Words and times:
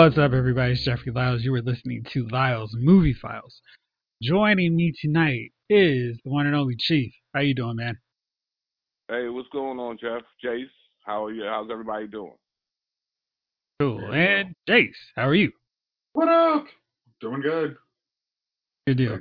What's 0.00 0.16
up, 0.16 0.32
everybody? 0.32 0.72
It's 0.72 0.82
Jeffrey 0.82 1.12
Lyles. 1.12 1.44
You 1.44 1.54
are 1.56 1.60
listening 1.60 2.06
to 2.14 2.26
Lyles 2.28 2.74
Movie 2.74 3.12
Files. 3.12 3.60
Joining 4.22 4.74
me 4.74 4.94
tonight 4.98 5.52
is 5.68 6.18
the 6.24 6.30
one 6.30 6.46
and 6.46 6.56
only 6.56 6.74
Chief. 6.78 7.12
How 7.34 7.40
you 7.40 7.54
doing, 7.54 7.76
man? 7.76 7.98
Hey, 9.10 9.28
what's 9.28 9.50
going 9.50 9.78
on, 9.78 9.98
Jeff? 10.00 10.22
Jace, 10.42 10.64
how 11.04 11.26
are 11.26 11.32
you? 11.32 11.44
How's 11.44 11.70
everybody 11.70 12.06
doing? 12.06 12.32
Cool. 13.78 14.10
And 14.10 14.54
Jace, 14.66 14.88
how 15.16 15.28
are 15.28 15.34
you? 15.34 15.52
What 16.14 16.30
up? 16.30 16.64
Doing 17.20 17.42
good. 17.42 17.76
Good 18.86 18.96
deal. 18.96 19.18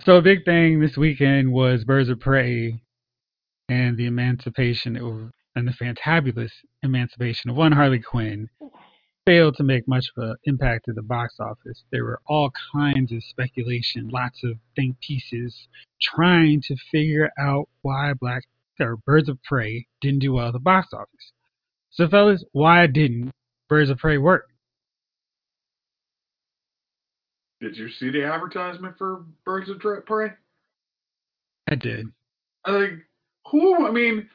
So 0.00 0.16
a 0.16 0.22
big 0.22 0.44
thing 0.44 0.80
this 0.80 0.96
weekend 0.96 1.52
was 1.52 1.84
Birds 1.84 2.08
of 2.08 2.18
Prey 2.18 2.82
and 3.68 3.96
the 3.96 4.06
emancipation 4.06 4.96
of, 4.96 5.30
and 5.54 5.68
the 5.68 5.72
fantabulous 5.72 6.50
emancipation 6.82 7.50
of 7.50 7.54
one 7.54 7.70
Harley 7.70 8.00
Quinn 8.00 8.48
failed 9.26 9.56
to 9.56 9.62
make 9.62 9.88
much 9.88 10.06
of 10.16 10.22
an 10.22 10.36
impact 10.44 10.88
at 10.88 10.94
the 10.94 11.02
box 11.02 11.36
office. 11.40 11.84
There 11.90 12.04
were 12.04 12.20
all 12.26 12.52
kinds 12.72 13.12
of 13.12 13.22
speculation, 13.24 14.08
lots 14.08 14.42
of 14.44 14.58
think 14.76 15.00
pieces 15.00 15.68
trying 16.00 16.62
to 16.62 16.76
figure 16.92 17.30
out 17.38 17.68
why 17.82 18.12
Black 18.14 18.44
or 18.80 18.96
Birds 18.96 19.28
of 19.28 19.42
Prey 19.42 19.86
didn't 20.00 20.20
do 20.20 20.34
well 20.34 20.48
at 20.48 20.52
the 20.52 20.58
box 20.58 20.88
office. 20.92 21.32
So 21.90 22.08
fellas, 22.08 22.44
why 22.52 22.86
didn't 22.86 23.30
Birds 23.68 23.90
of 23.90 23.98
Prey 23.98 24.18
work? 24.18 24.48
Did 27.60 27.76
you 27.76 27.88
see 27.88 28.10
the 28.10 28.24
advertisement 28.24 28.98
for 28.98 29.24
Birds 29.44 29.70
of 29.70 29.78
Prey? 29.78 30.30
I 31.70 31.76
did. 31.76 32.06
I 32.66 32.72
think 32.72 33.00
who? 33.50 33.86
I 33.86 33.90
mean, 33.90 34.28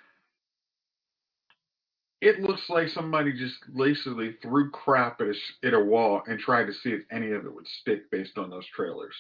it 2.22 2.42
looks 2.42 2.70
like 2.70 2.90
somebody 2.90 3.34
just 3.34 3.58
basically 3.76 4.36
threw 4.42 4.70
crap 4.72 5.22
at 5.22 5.28
a 5.28 5.68
at 5.68 5.74
a 5.74 5.80
wall 5.80 6.22
and 6.28 6.40
tried 6.40 6.66
to 6.66 6.74
see 6.74 6.90
if 6.90 7.02
any 7.12 7.32
of 7.32 7.46
it 7.46 7.54
would 7.54 7.68
stick 7.68 8.12
based 8.12 8.38
on 8.38 8.50
those 8.50 8.66
trailers. 8.68 9.16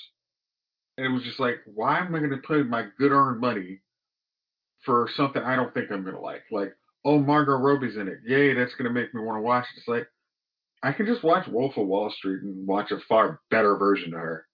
And 0.97 1.05
it 1.05 1.09
was 1.09 1.23
just 1.23 1.39
like, 1.39 1.59
why 1.65 1.99
am 1.99 2.13
I 2.13 2.19
going 2.19 2.31
to 2.31 2.37
put 2.37 2.67
my 2.67 2.85
good 2.97 3.13
earned 3.13 3.39
money 3.39 3.79
for 4.83 5.09
something 5.15 5.41
I 5.41 5.55
don't 5.55 5.73
think 5.73 5.91
I'm 5.91 6.03
going 6.03 6.15
to 6.15 6.21
like? 6.21 6.43
Like, 6.51 6.75
oh, 7.05 7.19
Margot 7.19 7.53
Robbie's 7.53 7.95
in 7.95 8.09
it. 8.09 8.19
Yay, 8.25 8.53
that's 8.53 8.75
going 8.75 8.93
to 8.93 8.99
make 8.99 9.13
me 9.13 9.21
want 9.21 9.37
to 9.37 9.41
watch 9.41 9.63
it. 9.63 9.79
It's 9.79 9.87
like, 9.87 10.07
I 10.83 10.91
can 10.91 11.05
just 11.05 11.23
watch 11.23 11.47
Wolf 11.47 11.77
of 11.77 11.87
Wall 11.87 12.11
Street 12.11 12.43
and 12.43 12.67
watch 12.67 12.91
a 12.91 12.99
far 13.07 13.39
better 13.49 13.77
version 13.77 14.13
of 14.13 14.19
her. 14.19 14.45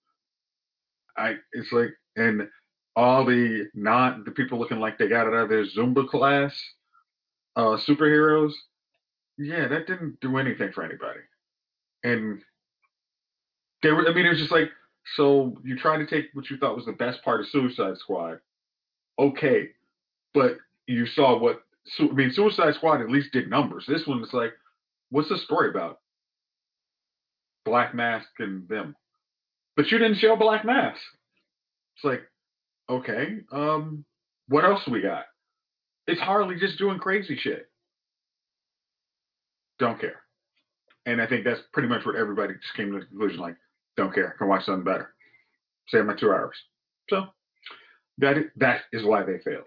I, 1.16 1.34
it's 1.52 1.72
like, 1.72 1.90
and 2.14 2.48
all 2.94 3.24
the 3.24 3.68
not 3.74 4.24
the 4.24 4.30
people 4.30 4.58
looking 4.58 4.78
like 4.78 4.98
they 4.98 5.08
got 5.08 5.26
it 5.26 5.34
out 5.34 5.44
of 5.44 5.48
their 5.48 5.66
Zumba 5.66 6.08
class, 6.08 6.56
uh, 7.56 7.78
superheroes. 7.88 8.52
Yeah, 9.38 9.68
that 9.68 9.86
didn't 9.86 10.20
do 10.20 10.38
anything 10.38 10.72
for 10.72 10.84
anybody. 10.84 11.20
And 12.04 12.40
they 13.82 13.90
were, 13.90 14.08
I 14.08 14.14
mean, 14.14 14.26
it 14.26 14.30
was 14.30 14.38
just 14.38 14.52
like, 14.52 14.70
so 15.16 15.56
you 15.62 15.76
tried 15.76 15.98
to 15.98 16.06
take 16.06 16.26
what 16.32 16.50
you 16.50 16.56
thought 16.56 16.76
was 16.76 16.86
the 16.86 16.92
best 16.92 17.22
part 17.22 17.40
of 17.40 17.48
Suicide 17.48 17.96
Squad. 17.98 18.38
Okay, 19.18 19.68
but 20.34 20.58
you 20.86 21.06
saw 21.06 21.38
what, 21.38 21.62
I 21.98 22.04
mean, 22.06 22.32
Suicide 22.32 22.74
Squad 22.74 23.00
at 23.00 23.10
least 23.10 23.32
did 23.32 23.48
numbers. 23.48 23.84
This 23.86 24.06
one 24.06 24.22
is 24.22 24.32
like, 24.32 24.52
what's 25.10 25.28
the 25.28 25.38
story 25.38 25.70
about? 25.70 26.00
Black 27.64 27.94
Mask 27.94 28.28
and 28.38 28.68
them. 28.68 28.96
But 29.76 29.90
you 29.90 29.98
didn't 29.98 30.18
show 30.18 30.36
Black 30.36 30.64
Mask. 30.64 31.00
It's 31.96 32.04
like, 32.04 32.22
okay, 32.88 33.38
um, 33.52 34.04
what 34.48 34.64
else 34.64 34.80
we 34.90 35.00
got? 35.00 35.24
It's 36.06 36.20
Harley 36.20 36.56
just 36.58 36.78
doing 36.78 36.98
crazy 36.98 37.36
shit. 37.36 37.68
Don't 39.78 40.00
care. 40.00 40.22
And 41.04 41.20
I 41.20 41.26
think 41.26 41.44
that's 41.44 41.60
pretty 41.72 41.88
much 41.88 42.04
what 42.04 42.16
everybody 42.16 42.54
just 42.54 42.74
came 42.76 42.92
to 42.92 43.00
the 43.00 43.06
conclusion 43.06 43.38
like, 43.38 43.56
don't 43.96 44.14
care, 44.14 44.34
can 44.38 44.48
watch 44.48 44.64
something 44.64 44.84
better. 44.84 45.14
Save 45.88 46.06
my 46.06 46.14
two 46.14 46.30
hours. 46.30 46.56
So 47.08 47.26
that 48.18 48.38
is, 48.38 48.44
that 48.56 48.82
is 48.92 49.04
why 49.04 49.22
they 49.22 49.38
failed. 49.44 49.64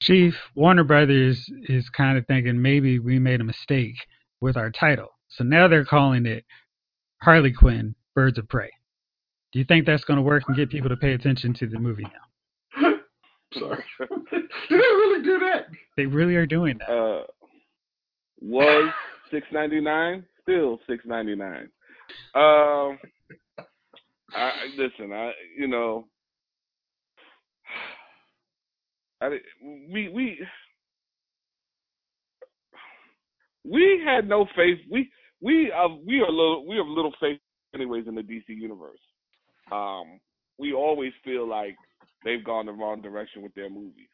Chief, 0.00 0.34
Warner 0.54 0.84
Brothers 0.84 1.50
is 1.68 1.90
kind 1.90 2.16
of 2.16 2.26
thinking 2.26 2.62
maybe 2.62 2.98
we 2.98 3.18
made 3.18 3.40
a 3.40 3.44
mistake 3.44 3.96
with 4.40 4.56
our 4.56 4.70
title. 4.70 5.08
So 5.28 5.44
now 5.44 5.68
they're 5.68 5.84
calling 5.84 6.24
it 6.24 6.44
Harley 7.20 7.52
Quinn 7.52 7.94
Birds 8.14 8.38
of 8.38 8.48
Prey. 8.48 8.70
Do 9.52 9.58
you 9.58 9.64
think 9.64 9.86
that's 9.86 10.04
going 10.04 10.18
to 10.18 10.22
work 10.22 10.44
and 10.46 10.56
get 10.56 10.70
people 10.70 10.88
to 10.88 10.96
pay 10.96 11.12
attention 11.12 11.52
to 11.54 11.66
the 11.66 11.78
movie 11.78 12.04
now? 12.04 12.10
Sorry. 13.54 13.84
Did 14.00 14.42
they 14.70 14.76
really 14.76 15.22
do 15.24 15.38
that? 15.38 15.66
They 15.96 16.06
really 16.06 16.36
are 16.36 16.46
doing 16.46 16.78
that. 16.78 16.90
Uh, 16.90 17.22
was 18.40 18.92
six 19.30 19.46
ninety 19.52 19.80
nine, 19.80 20.24
still 20.42 20.78
six 20.88 21.04
ninety 21.06 21.34
nine. 21.34 21.68
Um, 22.34 22.98
I 24.34 24.36
I- 24.36 24.68
listen. 24.76 25.12
I 25.12 25.32
you 25.56 25.66
know, 25.68 26.06
I 29.22 29.38
we 29.90 30.08
we 30.08 30.38
we 33.64 34.02
had 34.04 34.28
no 34.28 34.46
faith. 34.56 34.78
We 34.90 35.10
we 35.40 35.72
uh, 35.72 35.88
we 36.06 36.20
are 36.20 36.30
little 36.30 36.66
we 36.66 36.76
have 36.76 36.86
little 36.86 37.12
faith 37.20 37.40
anyways 37.74 38.06
in 38.06 38.14
the 38.14 38.22
DC 38.22 38.44
universe. 38.48 39.00
Um, 39.72 40.20
we 40.58 40.72
always 40.72 41.12
feel 41.24 41.48
like 41.48 41.76
they've 42.24 42.44
gone 42.44 42.66
the 42.66 42.72
wrong 42.72 43.00
direction 43.02 43.42
with 43.42 43.54
their 43.54 43.70
movies. 43.70 44.08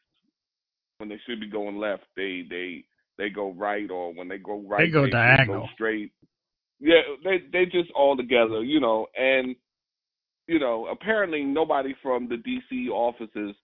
When 0.97 1.09
they 1.09 1.19
should 1.27 1.39
be 1.39 1.49
going 1.49 1.77
left, 1.77 2.03
they 2.15 2.43
they 2.49 2.85
they 3.17 3.29
go 3.29 3.51
right, 3.53 3.89
or 3.89 4.13
when 4.13 4.27
they 4.27 4.37
go 4.37 4.61
right, 4.67 4.85
they 4.85 4.91
go 4.91 5.05
just 5.05 5.13
diagonal. 5.13 5.61
go 5.61 5.67
straight. 5.73 6.11
Yeah, 6.79 7.01
they 7.23 7.37
they 7.51 7.65
just 7.65 7.91
all 7.95 8.15
together, 8.17 8.63
you 8.63 8.79
know, 8.79 9.07
and 9.17 9.55
you 10.47 10.59
know, 10.59 10.87
apparently 10.87 11.43
nobody 11.43 11.95
from 12.03 12.29
the 12.29 12.35
DC 12.35 12.89
offices 12.89 13.55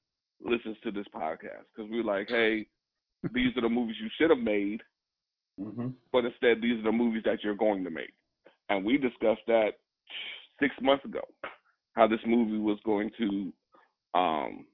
listens 0.43 0.77
to 0.83 0.91
this 0.91 1.05
podcast 1.15 1.63
because 1.75 1.89
we're 1.91 2.03
like, 2.03 2.27
hey, 2.29 2.65
these 3.33 3.55
are 3.55 3.61
the 3.61 3.69
movies 3.69 3.95
you 4.01 4.09
should 4.17 4.29
have 4.29 4.39
made, 4.39 4.81
Mm-hmm. 5.59 5.89
but 6.11 6.25
instead 6.25 6.61
these 6.61 6.79
are 6.79 6.83
the 6.83 6.91
movies 6.91 7.21
that 7.25 7.43
you're 7.43 7.55
going 7.55 7.83
to 7.83 7.91
make. 7.91 8.13
And 8.69 8.83
we 8.85 8.97
discussed 8.97 9.41
that 9.47 9.71
six 10.59 10.73
months 10.81 11.05
ago, 11.05 11.19
how 11.93 12.07
this 12.07 12.21
movie 12.25 12.57
was 12.57 12.79
going 12.85 13.11
to, 13.19 13.51
um, 14.13 14.65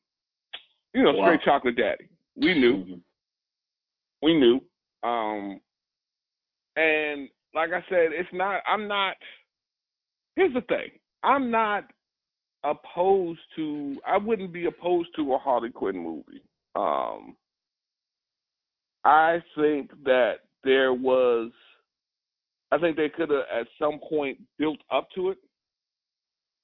you 0.93 1.03
know, 1.03 1.13
Wow. 1.13 1.25
straight 1.25 1.41
chocolate 1.43 1.75
daddy. 1.75 2.07
We 2.35 2.53
knew, 2.53 2.99
we 4.21 4.33
knew. 4.33 4.61
Um, 5.03 5.59
and 6.75 7.29
like 7.53 7.71
I 7.71 7.81
said, 7.89 8.11
it's 8.11 8.29
not. 8.33 8.61
I'm 8.67 8.87
not. 8.87 9.15
Here's 10.35 10.53
the 10.53 10.61
thing. 10.61 10.91
I'm 11.23 11.49
not 11.49 11.85
opposed 12.63 13.39
to. 13.55 13.97
I 14.05 14.17
wouldn't 14.17 14.53
be 14.53 14.65
opposed 14.65 15.09
to 15.15 15.33
a 15.33 15.37
Harley 15.37 15.71
Quinn 15.71 15.97
movie. 15.97 16.43
Um, 16.75 17.35
I 19.03 19.41
think 19.55 19.91
that 20.03 20.41
there 20.63 20.93
was. 20.93 21.51
I 22.71 22.77
think 22.77 22.97
they 22.97 23.09
could 23.09 23.29
have 23.29 23.45
at 23.51 23.67
some 23.79 23.99
point 24.09 24.39
built 24.59 24.79
up 24.91 25.07
to 25.15 25.29
it. 25.29 25.37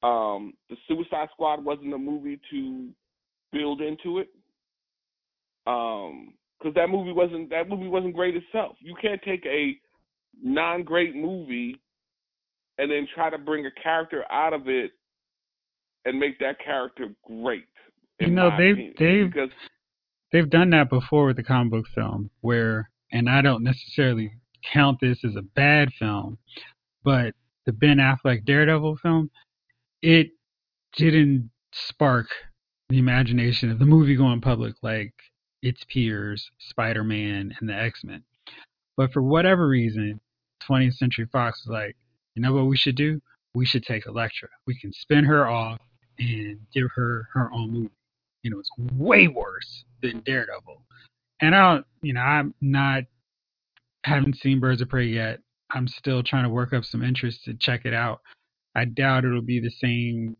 Um, 0.04 0.54
the 0.70 0.76
Suicide 0.88 1.30
Squad 1.32 1.64
wasn't 1.64 1.94
a 1.94 1.98
movie 1.98 2.40
to 2.52 2.90
build 3.52 3.82
into 3.82 4.20
it. 4.20 4.28
Um, 5.66 6.34
because 6.60 6.76
that 6.76 6.90
movie 6.90 7.12
wasn't 7.12 7.50
that 7.50 7.70
movie 7.70 7.88
wasn't 7.88 8.16
great 8.16 8.36
itself. 8.36 8.76
You 8.80 8.96
can't 9.02 9.22
take 9.24 9.46
a 9.46 9.78
non-great 10.42 11.16
movie 11.16 11.82
and 12.78 12.90
then 12.90 13.08
try 13.14 13.30
to 13.30 13.38
bring 13.38 13.66
a 13.66 13.72
character 13.82 14.24
out 14.32 14.54
of 14.54 14.68
it 14.68 14.92
and 16.06 16.20
make 16.20 16.40
that 16.40 16.58
character 16.64 17.14
great. 17.26 17.66
You 18.20 18.28
know, 18.28 18.50
they've- 18.58 18.74
opinion. 18.74 18.94
they've- 18.98 19.34
because 19.34 19.52
They've 20.32 20.50
done 20.50 20.72
that 20.72 20.90
before 20.90 21.28
with 21.28 21.36
the 21.36 21.44
comic 21.44 21.72
book 21.72 21.88
film, 21.94 22.32
where, 22.42 22.90
and 23.12 23.30
I 23.30 23.44
don't 23.44 23.64
necessarily 23.64 24.32
count 24.64 25.00
this 25.00 25.24
as 25.24 25.36
a 25.36 25.44
bad 25.44 25.94
film, 25.94 26.40
but 27.04 27.36
the 27.68 27.72
Ben 27.72 27.98
Affleck 27.98 28.44
Daredevil 28.44 28.98
film, 28.98 29.30
it 30.04 30.32
didn't 30.98 31.50
spark 31.72 32.28
the 32.90 33.00
imagination 33.00 33.72
of 33.72 33.80
the 33.80 33.86
movie 33.86 34.16
going 34.16 34.42
public 34.42 34.76
like 34.84 35.14
its 35.64 35.84
peers, 35.86 36.52
Spider 36.60 37.04
Man 37.04 37.56
and 37.60 37.70
the 37.70 37.74
X 37.74 38.04
Men. 38.04 38.22
But 38.98 39.12
for 39.14 39.24
whatever 39.24 39.68
reason, 39.68 40.20
20th 40.70 40.96
Century 40.96 41.28
Fox 41.32 41.66
was 41.66 41.72
like, 41.72 41.96
you 42.36 42.42
know 42.42 42.54
what 42.54 42.68
we 42.68 42.78
should 42.78 42.96
do? 42.96 43.22
We 43.56 43.66
should 43.66 43.84
take 43.84 44.06
Elektra. 44.06 44.50
We 44.68 44.78
can 44.78 44.92
spin 44.92 45.24
her 45.24 45.48
off 45.48 45.80
and 46.20 46.60
give 46.74 46.90
her 46.96 47.28
her 47.34 47.50
own 47.54 47.72
movie. 47.72 47.90
You 48.44 48.52
know, 48.52 48.60
it's 48.60 48.72
way 48.98 49.30
worse 49.30 49.86
than 50.02 50.20
Daredevil. 50.26 50.84
And 51.40 51.56
I 51.56 51.74
don't, 51.74 51.86
you 52.02 52.14
know, 52.14 52.22
I'm 52.22 52.54
not, 52.62 53.04
haven't 54.04 54.38
seen 54.38 54.60
Birds 54.60 54.82
of 54.82 54.90
Prey 54.90 55.06
yet. 55.06 55.40
I'm 55.72 55.88
still 55.88 56.22
trying 56.22 56.44
to 56.44 56.50
work 56.50 56.74
up 56.74 56.84
some 56.84 57.04
interest 57.04 57.46
to 57.46 57.54
check 57.54 57.86
it 57.86 57.94
out. 57.94 58.20
I 58.75 58.86
doubt 58.86 59.25
it'll 59.25 59.42
be 59.42 59.60
the 59.60 59.70
same 59.70 60.36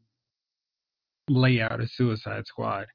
layout 1.30 1.82
as 1.82 1.92
Suicide 1.94 2.46
Squad, 2.48 2.88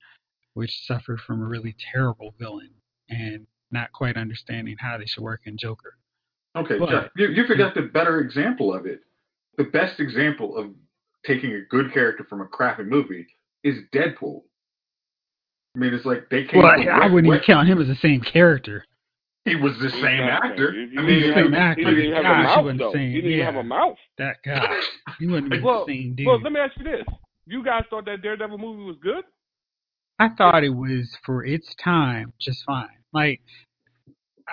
which 0.55 0.71
suffered 0.87 1.21
from 1.21 1.43
a 1.43 1.47
really 1.47 1.77
terrible 1.93 2.35
villain 2.39 2.71
and 3.09 3.47
not 3.71 3.93
quite 3.93 4.17
understanding 4.17 4.77
how 4.79 4.99
they 4.99 5.07
should 5.07 5.23
work 5.23 5.43
in 5.45 5.57
Joker. 5.57 5.95
Okay, 6.57 6.79
But- 6.79 6.91
Jeff, 6.91 7.11
you, 7.17 7.29
you 7.29 7.47
forgot 7.47 7.75
the 7.75 7.83
better 7.83 8.21
example 8.21 8.75
of 8.75 8.87
it. 8.87 9.01
The 9.57 9.65
best 9.65 10.01
example 10.01 10.57
of 10.57 10.71
taking 11.27 11.53
a 11.53 11.61
good 11.63 11.93
character 11.93 12.25
from 12.25 12.41
a 12.41 12.47
crappy 12.47 12.85
movie 12.85 13.27
is 13.65 13.77
Deadpool. 13.93 14.43
I 15.75 15.79
mean, 15.79 15.95
it's 15.95 16.05
like 16.05 16.29
they 16.31 16.45
came. 16.45 16.63
Well, 16.63 16.75
from 16.75 16.89
I 16.89 17.07
wouldn't 17.07 17.33
even 17.33 17.45
count 17.45 17.69
him 17.69 17.81
as 17.81 17.89
the 17.89 17.97
same 17.97 18.21
character. 18.21 18.85
He 19.49 19.57
was 19.57 19.73
the 19.81 19.91
same 19.91 20.21
actor. 20.21 20.71
I 20.71 21.03
mean, 21.03 21.23
the 21.23 21.35
same 21.35 21.55
actor. 21.55 21.89
He 21.89 22.03
didn't 22.03 22.25
have 22.25 22.25
a 22.25 22.43
mouth 22.43 22.79
though. 22.79 22.93
He 22.99 23.15
didn't 23.21 23.31
yeah. 23.31 23.45
have 23.45 23.57
a 23.57 23.65
mouth. 23.65 23.97
That 24.19 24.37
guy, 24.45 24.81
he 25.19 25.27
wouldn't 25.27 25.51
be 25.51 25.61
Well, 25.61 25.87
the 25.87 25.93
same 25.93 26.15
dude. 26.15 26.27
well, 26.27 26.41
let 26.41 26.53
me 26.53 26.61
ask 26.61 26.77
you 26.79 26.85
this: 26.85 27.05
You 27.47 27.65
guys 27.65 27.85
thought 27.91 28.05
that 28.07 28.23
Daredevil 28.23 28.59
movie 28.59 28.83
was 28.85 28.97
good? 29.03 29.25
I 30.19 30.29
thought 30.37 30.65
it 30.65 30.71
was 30.71 31.17
for 31.25 31.45
its 31.45 31.75
time 31.83 32.33
just 32.41 32.65
fine. 32.65 32.89
Like 33.13 33.41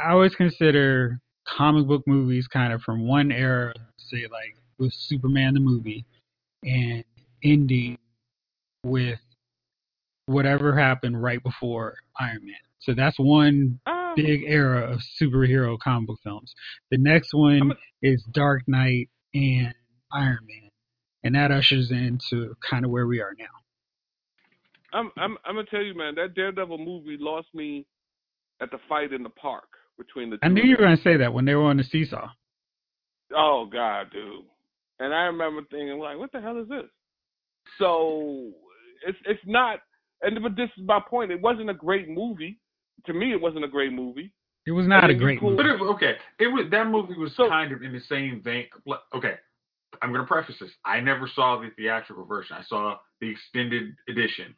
I 0.02 0.12
always 0.12 0.36
consider 0.36 1.20
comic 1.48 1.88
book 1.88 2.04
movies 2.08 2.48
kind 2.48 2.72
of 2.74 2.82
from 2.82 3.08
one 3.08 3.32
era, 3.32 3.74
say 3.98 4.28
like 4.32 4.56
with 4.78 4.94
Superman 4.94 5.54
the 5.54 5.60
movie, 5.60 6.06
and 6.64 7.04
ending 7.44 7.98
with 8.84 9.20
whatever 10.28 10.78
happened 10.78 11.22
right 11.22 11.42
before 11.44 11.96
Iron 12.20 12.46
Man. 12.46 12.56
So 12.80 12.94
that's 12.94 13.18
one 13.18 13.80
big 14.16 14.44
era 14.46 14.92
of 14.92 15.02
superhero 15.22 15.78
comic 15.80 16.08
book 16.08 16.20
films. 16.24 16.54
The 16.92 16.98
next 16.98 17.34
one 17.34 17.72
a- 17.72 18.08
is 18.08 18.24
Dark 18.32 18.64
Knight 18.68 19.10
and 19.34 19.74
Iron 20.12 20.40
Man, 20.48 20.70
and 21.24 21.36
that 21.36 21.52
ushers 21.52 21.92
into 21.92 22.56
kind 22.68 22.86
of 22.86 22.92
where 22.92 23.08
we 23.08 23.22
are 23.22 23.34
now. 23.38 23.46
I'm, 24.94 25.12
I'm, 25.18 25.38
I'm 25.46 25.56
gonna 25.56 25.68
tell 25.70 25.82
you, 25.82 25.96
man, 25.96 26.16
that 26.16 26.36
Daredevil 26.36 26.78
movie 26.78 27.18
lost 27.20 27.48
me 27.54 27.86
at 28.62 28.72
the 28.72 28.78
fight 28.88 29.14
in 29.14 29.24
the 29.24 29.30
park 29.30 29.68
between 29.98 30.30
the. 30.30 30.38
I 30.42 30.48
knew 30.48 30.64
you 30.64 30.76
were 30.78 30.84
going 30.84 30.98
to 30.98 31.04
say 31.04 31.18
that 31.18 31.34
when 31.34 31.46
they 31.46 31.56
were 31.56 31.64
on 31.64 31.78
the 31.78 31.84
seesaw. 31.84 32.30
Oh 33.36 33.68
God, 33.72 34.12
dude! 34.12 34.46
And 35.00 35.14
I 35.14 35.24
remember 35.24 35.62
thinking, 35.70 36.00
like, 36.00 36.18
what 36.18 36.32
the 36.32 36.42
hell 36.42 36.60
is 36.60 36.70
this? 36.70 36.86
So 37.80 38.52
it's 39.06 39.18
it's 39.26 39.42
not. 39.46 39.80
And 40.22 40.42
but 40.42 40.56
this 40.56 40.70
is 40.78 40.86
my 40.86 41.00
point. 41.10 41.32
It 41.32 41.42
wasn't 41.42 41.70
a 41.70 41.74
great 41.74 42.08
movie. 42.10 42.60
To 43.06 43.14
me, 43.14 43.32
it 43.32 43.40
wasn't 43.42 43.66
a 43.66 43.68
great 43.68 43.94
movie. 43.94 44.32
It 44.66 44.72
was 44.72 44.88
not 44.88 45.04
And 45.04 45.12
a 45.12 45.16
great 45.16 45.40
pull- 45.40 45.52
movie. 45.52 45.64
But 45.64 45.66
it, 45.72 45.82
okay, 45.82 46.16
it 46.40 46.48
was 46.48 46.66
that 46.72 46.88
movie 46.88 47.14
was 47.16 47.36
So- 47.36 47.48
kind 47.50 47.72
of 47.72 47.84
in 47.84 47.94
the 47.94 48.00
same 48.00 48.42
vein. 48.42 48.68
Okay, 49.14 49.36
I'm 50.02 50.10
going 50.10 50.22
to 50.22 50.28
preface 50.28 50.58
this. 50.60 50.72
I 50.84 51.00
never 51.02 51.28
saw 51.28 51.60
the 51.60 51.70
theatrical 51.78 52.26
version. 52.26 52.56
I 52.58 52.64
saw 52.64 52.98
the 53.22 53.30
extended 53.30 53.96
edition, 54.10 54.56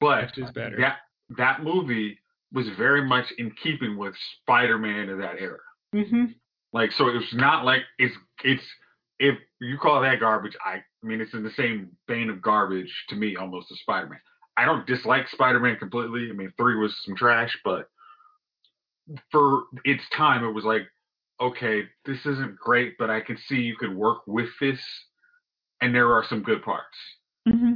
but 0.00 0.26
Which 0.26 0.38
is 0.38 0.50
better. 0.52 0.76
that 0.78 0.98
that 1.36 1.62
movie 1.64 2.18
was 2.52 2.68
very 2.78 3.02
much 3.04 3.26
in 3.38 3.50
keeping 3.62 3.96
with 3.96 4.14
Spider-Man 4.42 5.08
of 5.08 5.18
that 5.18 5.40
era. 5.40 5.58
Mm-hmm. 5.94 6.26
Like, 6.72 6.92
so 6.92 7.08
it's 7.08 7.34
not 7.34 7.64
like 7.64 7.82
it's 7.98 8.14
it's 8.44 8.62
if 9.18 9.36
you 9.60 9.76
call 9.78 10.00
that 10.02 10.20
garbage, 10.20 10.56
I, 10.64 10.74
I 10.74 10.82
mean 11.06 11.20
it's 11.20 11.34
in 11.34 11.42
the 11.42 11.50
same 11.52 11.90
vein 12.06 12.30
of 12.30 12.40
garbage 12.42 12.92
to 13.08 13.16
me 13.16 13.34
almost 13.34 13.72
as 13.72 13.78
Spider-Man. 13.80 14.20
I 14.56 14.64
don't 14.64 14.86
dislike 14.86 15.28
Spider-Man 15.28 15.76
completely. 15.76 16.28
I 16.30 16.32
mean, 16.32 16.52
three 16.56 16.76
was 16.76 16.96
some 17.04 17.16
trash, 17.16 17.56
but 17.64 17.88
for 19.30 19.64
its 19.84 20.02
time, 20.16 20.44
it 20.44 20.52
was 20.52 20.64
like, 20.64 20.82
okay, 21.40 21.82
this 22.04 22.24
isn't 22.24 22.56
great, 22.56 22.94
but 22.98 23.10
I 23.10 23.20
can 23.20 23.36
see 23.36 23.56
you 23.56 23.76
could 23.76 23.94
work 23.94 24.26
with 24.26 24.48
this, 24.60 24.80
and 25.80 25.94
there 25.94 26.12
are 26.12 26.24
some 26.28 26.42
good 26.42 26.62
parts. 26.62 26.96
Mm-hmm. 27.46 27.74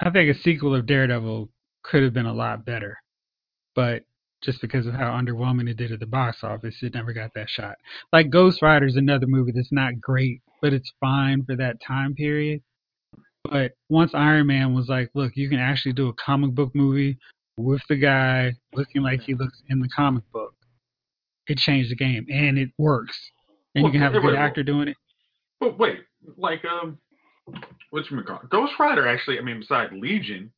I 0.00 0.10
think 0.10 0.34
a 0.34 0.40
sequel 0.40 0.74
of 0.74 0.86
Daredevil 0.86 1.50
could 1.82 2.02
have 2.02 2.14
been 2.14 2.26
a 2.26 2.32
lot 2.32 2.64
better, 2.64 2.98
but 3.74 4.04
just 4.42 4.60
because 4.60 4.86
of 4.86 4.94
how 4.94 5.12
underwhelming 5.12 5.68
it 5.68 5.76
did 5.76 5.92
at 5.92 6.00
the 6.00 6.06
box 6.06 6.38
office, 6.42 6.76
it 6.82 6.94
never 6.94 7.12
got 7.12 7.30
that 7.34 7.48
shot. 7.48 7.76
Like 8.12 8.30
Ghost 8.30 8.60
Rider 8.60 8.86
is 8.86 8.96
another 8.96 9.26
movie 9.26 9.52
that's 9.54 9.70
not 9.70 10.00
great, 10.00 10.42
but 10.60 10.72
it's 10.72 10.92
fine 10.98 11.44
for 11.44 11.54
that 11.56 11.80
time 11.80 12.14
period. 12.14 12.62
But 13.44 13.72
once 13.88 14.12
Iron 14.14 14.46
Man 14.46 14.74
was 14.74 14.88
like, 14.88 15.10
look, 15.14 15.32
you 15.36 15.48
can 15.48 15.58
actually 15.58 15.92
do 15.92 16.08
a 16.08 16.12
comic 16.14 16.54
book 16.54 16.74
movie 16.74 17.18
with 17.56 17.82
the 17.88 17.96
guy 17.96 18.52
looking 18.74 19.02
like 19.02 19.20
he 19.22 19.34
looks 19.34 19.62
in 19.68 19.80
the 19.80 19.88
comic 19.88 20.24
book, 20.32 20.54
it 21.48 21.58
changed 21.58 21.90
the 21.90 21.96
game 21.96 22.26
and 22.30 22.58
it 22.58 22.70
works. 22.78 23.18
And 23.74 23.84
you 23.84 23.90
can 23.90 24.00
have 24.00 24.14
a 24.14 24.20
good 24.20 24.34
wait, 24.34 24.38
actor 24.38 24.62
doing 24.62 24.88
it. 24.88 24.96
But 25.58 25.78
wait, 25.78 26.00
like 26.36 26.62
um, 26.64 26.98
what's 27.90 28.10
you 28.10 28.22
call 28.22 28.40
Ghost 28.48 28.74
Rider? 28.78 29.08
Actually, 29.08 29.38
I 29.38 29.42
mean, 29.42 29.60
besides 29.60 29.92
Legion, 29.94 30.52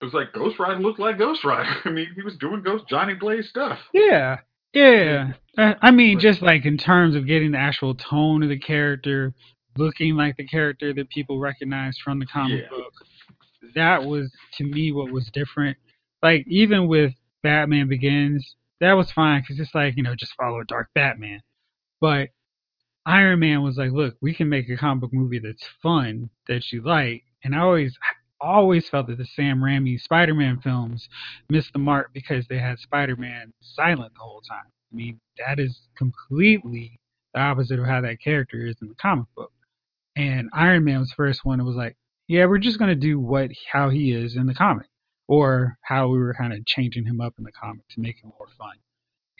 it 0.00 0.04
was 0.04 0.14
like 0.14 0.32
Ghost 0.32 0.58
Rider 0.58 0.80
looked 0.80 1.00
like 1.00 1.18
Ghost 1.18 1.44
Rider. 1.44 1.70
I 1.84 1.90
mean, 1.90 2.08
he 2.14 2.22
was 2.22 2.36
doing 2.36 2.62
Ghost 2.62 2.84
Johnny 2.88 3.14
Blaze 3.14 3.48
stuff. 3.48 3.78
Yeah, 3.92 4.38
yeah. 4.72 5.32
I 5.56 5.90
mean, 5.90 6.20
just 6.20 6.42
like 6.42 6.64
in 6.64 6.78
terms 6.78 7.16
of 7.16 7.26
getting 7.26 7.52
the 7.52 7.58
actual 7.58 7.94
tone 7.94 8.42
of 8.42 8.48
the 8.48 8.58
character, 8.58 9.34
looking 9.80 10.16
like 10.16 10.36
the 10.36 10.46
character 10.46 10.92
that 10.94 11.08
people 11.10 11.38
recognize 11.40 11.98
from 11.98 12.18
the 12.20 12.26
comic 12.26 12.62
Yeah. 12.62 12.68
book. 12.70 12.92
That 13.74 14.04
was 14.04 14.32
to 14.58 14.64
me 14.64 14.92
what 14.92 15.10
was 15.12 15.28
different. 15.32 15.76
Like 16.22 16.46
even 16.48 16.86
with 16.88 17.12
Batman 17.42 17.88
Begins, 17.88 18.56
that 18.80 18.92
was 18.92 19.10
fine 19.12 19.40
because 19.42 19.58
it's 19.60 19.74
like 19.74 19.96
you 19.96 20.02
know 20.02 20.14
just 20.14 20.34
follow 20.36 20.60
a 20.60 20.64
dark 20.64 20.88
Batman. 20.94 21.40
But 22.00 22.30
Iron 23.06 23.40
Man 23.40 23.62
was 23.62 23.76
like, 23.76 23.92
look, 23.92 24.16
we 24.20 24.34
can 24.34 24.48
make 24.48 24.68
a 24.68 24.76
comic 24.76 25.00
book 25.02 25.12
movie 25.12 25.38
that's 25.38 25.64
fun 25.82 26.30
that 26.48 26.70
you 26.72 26.82
like. 26.82 27.24
And 27.44 27.54
I 27.54 27.60
always, 27.60 27.96
I 28.02 28.46
always 28.46 28.88
felt 28.88 29.06
that 29.08 29.18
the 29.18 29.24
Sam 29.24 29.60
Raimi 29.60 29.98
Spider-Man 30.00 30.60
films 30.60 31.08
missed 31.48 31.72
the 31.72 31.78
mark 31.78 32.10
because 32.12 32.46
they 32.48 32.58
had 32.58 32.78
Spider-Man 32.78 33.52
silent 33.62 34.12
the 34.14 34.20
whole 34.20 34.42
time. 34.42 34.66
I 34.92 34.96
mean, 34.96 35.20
that 35.38 35.58
is 35.58 35.88
completely 35.96 37.00
the 37.34 37.40
opposite 37.40 37.78
of 37.78 37.86
how 37.86 38.00
that 38.02 38.20
character 38.22 38.66
is 38.66 38.76
in 38.82 38.88
the 38.88 38.94
comic 38.94 39.26
book. 39.36 39.52
And 40.20 40.50
Iron 40.52 40.84
Man 40.84 41.00
was 41.00 41.08
the 41.08 41.14
first 41.14 41.46
one 41.46 41.58
that 41.58 41.64
was 41.64 41.76
like, 41.76 41.96
yeah, 42.28 42.44
we're 42.44 42.58
just 42.58 42.78
gonna 42.78 42.94
do 42.94 43.18
what 43.18 43.50
how 43.72 43.88
he 43.88 44.12
is 44.12 44.36
in 44.36 44.46
the 44.46 44.52
comic, 44.54 44.86
or 45.28 45.78
how 45.80 46.08
we 46.08 46.18
were 46.18 46.34
kind 46.34 46.52
of 46.52 46.66
changing 46.66 47.06
him 47.06 47.22
up 47.22 47.32
in 47.38 47.44
the 47.44 47.52
comic 47.52 47.88
to 47.88 48.00
make 48.02 48.22
him 48.22 48.30
more 48.38 48.48
fun. 48.58 48.76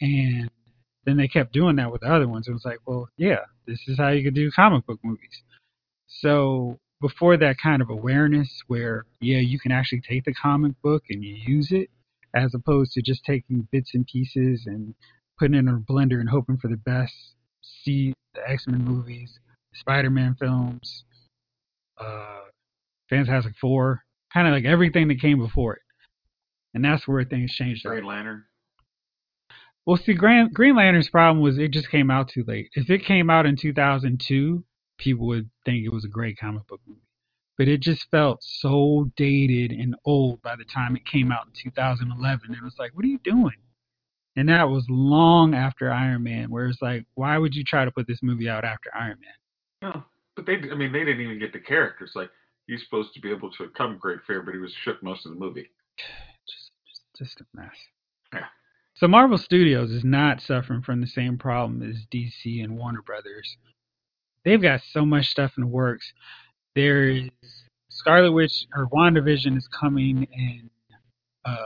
And 0.01 0.49
then 1.05 1.17
they 1.17 1.27
kept 1.27 1.53
doing 1.53 1.75
that 1.75 1.91
with 1.91 2.01
the 2.01 2.11
other 2.11 2.27
ones. 2.27 2.47
It 2.47 2.53
was 2.53 2.65
like, 2.65 2.79
well, 2.87 3.09
yeah, 3.15 3.41
this 3.67 3.79
is 3.87 3.99
how 3.99 4.09
you 4.09 4.23
could 4.23 4.33
do 4.33 4.49
comic 4.49 4.87
book 4.87 4.99
movies. 5.03 5.43
So 6.07 6.79
before 6.99 7.37
that 7.37 7.57
kind 7.61 7.83
of 7.83 7.91
awareness, 7.91 8.49
where 8.65 9.05
yeah, 9.19 9.37
you 9.37 9.59
can 9.59 9.71
actually 9.71 10.01
take 10.01 10.25
the 10.25 10.33
comic 10.33 10.73
book 10.81 11.03
and 11.11 11.23
you 11.23 11.35
use 11.35 11.71
it, 11.71 11.91
as 12.33 12.55
opposed 12.55 12.93
to 12.93 13.03
just 13.03 13.23
taking 13.23 13.67
bits 13.71 13.91
and 13.93 14.07
pieces 14.07 14.63
and 14.65 14.95
putting 15.37 15.53
it 15.53 15.59
in 15.59 15.67
a 15.67 15.77
blender 15.77 16.19
and 16.19 16.29
hoping 16.29 16.57
for 16.57 16.69
the 16.69 16.77
best. 16.77 17.13
See 17.83 18.15
the 18.33 18.49
X 18.49 18.65
Men 18.65 18.83
movies, 18.83 19.37
Spider 19.73 20.09
Man 20.09 20.35
films, 20.39 21.03
uh, 21.99 22.41
Fantastic 23.09 23.53
Four, 23.59 24.03
kind 24.33 24.47
of 24.47 24.53
like 24.53 24.65
everything 24.65 25.07
that 25.07 25.21
came 25.21 25.39
before 25.39 25.75
it, 25.75 25.81
and 26.73 26.83
that's 26.83 27.07
where 27.07 27.23
things 27.23 27.53
changed. 27.53 27.83
Green 27.83 28.05
Lantern. 28.05 28.45
Well, 29.85 29.97
see, 29.97 30.13
Green, 30.13 30.49
Green 30.53 30.75
Lantern's 30.75 31.09
problem 31.09 31.41
was 31.43 31.57
it 31.57 31.71
just 31.71 31.89
came 31.89 32.11
out 32.11 32.29
too 32.29 32.43
late. 32.47 32.69
If 32.75 32.89
it 32.89 33.03
came 33.03 33.29
out 33.29 33.47
in 33.47 33.55
2002, 33.55 34.63
people 34.97 35.27
would 35.27 35.49
think 35.65 35.83
it 35.83 35.91
was 35.91 36.05
a 36.05 36.09
great 36.09 36.37
comic 36.37 36.67
book 36.67 36.81
movie. 36.87 37.01
But 37.57 37.67
it 37.67 37.81
just 37.81 38.09
felt 38.09 38.39
so 38.41 39.11
dated 39.17 39.71
and 39.71 39.95
old 40.05 40.41
by 40.41 40.55
the 40.55 40.63
time 40.63 40.95
it 40.95 41.05
came 41.05 41.31
out 41.31 41.47
in 41.47 41.53
2011. 41.53 42.53
It 42.53 42.63
was 42.63 42.75
like, 42.77 42.91
what 42.95 43.03
are 43.03 43.09
you 43.09 43.19
doing? 43.23 43.57
And 44.35 44.47
that 44.49 44.69
was 44.69 44.85
long 44.87 45.53
after 45.53 45.91
Iron 45.91 46.23
Man, 46.23 46.49
where 46.49 46.67
it's 46.67 46.81
like, 46.81 47.05
why 47.15 47.37
would 47.37 47.53
you 47.53 47.63
try 47.63 47.83
to 47.83 47.91
put 47.91 48.07
this 48.07 48.23
movie 48.23 48.47
out 48.47 48.63
after 48.63 48.89
Iron 48.95 49.17
Man? 49.19 49.33
No, 49.81 50.03
but 50.35 50.45
they, 50.45 50.55
I 50.55 50.75
mean, 50.75 50.91
they 50.91 50.99
didn't 50.99 51.21
even 51.21 51.39
get 51.39 51.53
the 51.53 51.59
characters. 51.59 52.11
Like 52.15 52.29
he's 52.67 52.83
supposed 52.83 53.13
to 53.13 53.21
be 53.21 53.31
able 53.31 53.51
to 53.51 53.69
come 53.75 53.97
great 53.99 54.19
fair, 54.25 54.41
but 54.41 54.53
he 54.53 54.59
was 54.59 54.73
shook 54.73 55.01
most 55.03 55.25
of 55.25 55.33
the 55.33 55.39
movie. 55.39 55.69
Just, 56.47 56.71
just, 56.87 57.01
just 57.17 57.41
a 57.41 57.45
mess. 57.53 57.75
Yeah. 58.33 58.45
So 58.95 59.07
Marvel 59.07 59.37
Studios 59.37 59.91
is 59.91 60.03
not 60.03 60.41
suffering 60.41 60.81
from 60.81 60.99
the 60.99 61.07
same 61.07 61.37
problem 61.37 61.81
as 61.87 62.05
DC 62.11 62.63
and 62.63 62.77
Warner 62.77 63.03
Brothers. 63.03 63.57
They've 64.43 64.61
got 64.61 64.81
so 64.91 65.05
much 65.05 65.27
stuff 65.27 65.53
in 65.55 65.61
the 65.61 65.69
works. 65.69 66.11
There 66.75 67.07
is 67.09 67.29
Scarlet 67.89 68.31
Witch 68.31 68.65
or 68.75 68.87
WandaVision 68.89 69.55
is 69.55 69.67
coming 69.67 70.27
in 70.33 70.69
uh, 71.45 71.57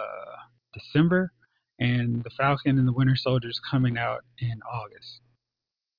December, 0.74 1.32
and 1.80 2.24
the 2.24 2.30
Falcon 2.32 2.78
and 2.78 2.88
the 2.88 2.94
Winter 2.94 3.16
Soldier 3.16 3.50
is 3.50 3.62
coming 3.72 3.98
out 3.98 4.24
in 4.40 4.60
August. 4.70 5.22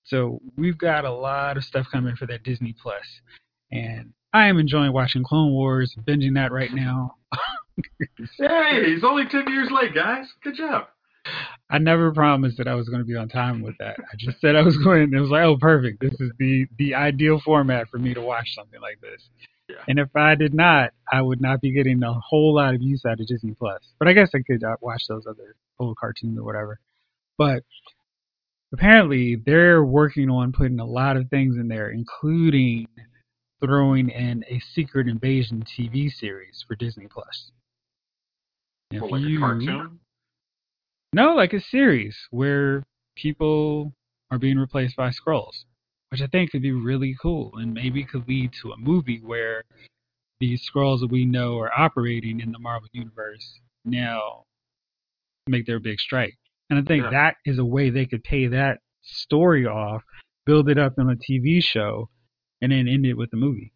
So 0.07 0.41
we've 0.57 0.79
got 0.79 1.05
a 1.05 1.13
lot 1.13 1.57
of 1.57 1.65
stuff 1.65 1.87
coming 1.91 2.17
for 2.17 2.27
that 2.27 2.43
Disney 2.45 2.75
Plus, 2.81 3.05
and 3.73 4.13
I 4.33 4.47
am 4.47 4.59
enjoying 4.59 4.93
watching 4.93 5.25
Clone 5.25 5.53
Wars, 5.53 5.95
binging 6.07 6.35
that 6.35 6.53
right 6.53 6.73
now. 6.73 7.17
Hey, 8.39 8.95
he's 8.95 9.05
only 9.05 9.27
ten 9.27 9.47
years 9.49 9.69
late, 9.71 9.95
guys. 9.95 10.25
Good 10.43 10.57
job. 10.57 10.87
I 11.69 11.79
never 11.79 12.13
promised 12.13 12.57
that 12.59 12.69
I 12.69 12.75
was 12.75 12.89
going 12.89 13.01
to 13.01 13.07
be 13.07 13.17
on 13.17 13.29
time 13.29 13.61
with 13.61 13.75
that. 13.81 13.97
I 13.99 14.17
just 14.17 14.41
said 14.41 14.57
I 14.57 14.63
was 14.63 14.77
going. 14.79 15.03
and 15.03 15.15
It 15.15 15.21
was 15.21 15.31
like, 15.31 15.43
oh, 15.45 15.59
perfect. 15.61 16.01
This 16.01 16.15
is 16.21 16.31
the 16.39 16.67
the 16.79 16.95
ideal 16.95 17.41
format 17.45 17.89
for 17.89 17.99
me 17.99 18.15
to 18.15 18.23
watch 18.23 18.55
something 18.55 18.81
like 18.81 19.01
this. 19.01 19.29
Yeah. 19.69 19.83
And 19.89 19.99
if 19.99 20.09
I 20.15 20.37
did 20.37 20.55
not, 20.55 20.93
I 21.13 21.21
would 21.23 21.41
not 21.41 21.61
be 21.61 21.73
getting 21.73 22.03
a 22.03 22.15
whole 22.15 22.55
lot 22.55 22.75
of 22.75 22.81
use 22.81 23.05
out 23.05 23.21
of 23.21 23.27
Disney 23.27 23.53
Plus. 23.53 23.81
But 23.99 24.09
I 24.09 24.13
guess 24.13 24.31
I 24.35 24.39
could 24.47 24.63
uh, 24.63 24.77
watch 24.81 25.03
those 25.09 25.27
other 25.27 25.57
old 25.79 25.97
cartoons 25.99 26.39
or 26.39 26.45
whatever. 26.45 26.79
But 27.37 27.65
apparently, 28.73 29.37
they're 29.37 29.85
working 29.85 30.31
on 30.31 30.53
putting 30.53 30.81
a 30.81 30.85
lot 30.85 31.17
of 31.17 31.29
things 31.31 31.57
in 31.57 31.69
there, 31.69 31.91
including 31.91 32.87
throwing 33.61 34.11
in 34.11 34.45
a 34.49 34.61
Secret 34.61 35.09
Invasion 35.09 35.65
TV 35.65 36.11
series 36.11 36.65
for 36.67 36.75
Disney 36.77 37.07
Plus. 37.07 37.51
If 38.91 39.03
Well, 39.03 39.13
like 39.13 39.23
you- 39.23 39.39
a 39.39 39.41
cartoon. 39.41 40.01
No, 41.13 41.35
like 41.35 41.53
a 41.55 41.61
series 41.61 42.17
where 42.31 42.83
people 43.17 43.95
are 44.31 44.39
being 44.39 44.59
replaced 44.59 44.97
by 44.97 45.09
Skrulls, 45.09 45.65
which 46.11 46.21
I 46.21 46.27
think 46.27 46.51
could 46.51 46.63
be 46.63 46.73
really 46.73 47.17
cool 47.21 47.57
and 47.57 47.73
maybe 47.73 48.05
could 48.05 48.29
lead 48.29 48.53
to 48.61 48.73
a 48.73 48.77
movie 48.77 49.21
where 49.21 49.65
these 50.41 50.69
Skrulls 50.69 51.01
that 51.01 51.11
we 51.11 51.25
know 51.25 51.59
are 51.59 51.73
operating 51.79 52.41
in 52.41 52.53
the 52.53 52.59
Marvel 52.59 52.89
universe 52.93 53.61
now 53.85 54.45
make 55.47 55.65
their 55.65 55.79
big 55.79 55.99
strike. 55.99 56.37
And 56.71 56.79
I 56.79 56.83
think 56.83 57.05
Yeah. 57.05 57.11
that 57.11 57.37
is 57.45 57.59
a 57.59 57.65
way 57.65 57.91
they 57.91 58.07
could 58.07 58.25
pay 58.25 58.47
that 58.49 58.81
story 59.03 59.67
off, 59.67 60.03
build 60.45 60.69
it 60.69 60.79
up 60.79 60.99
in 60.99 61.09
a 61.09 61.17
TV 61.17 61.63
show, 61.63 62.11
and 62.61 62.73
then 62.73 62.89
end 62.89 63.07
it 63.07 63.15
with 63.15 63.33
a 63.33 63.37
movie. 63.37 63.73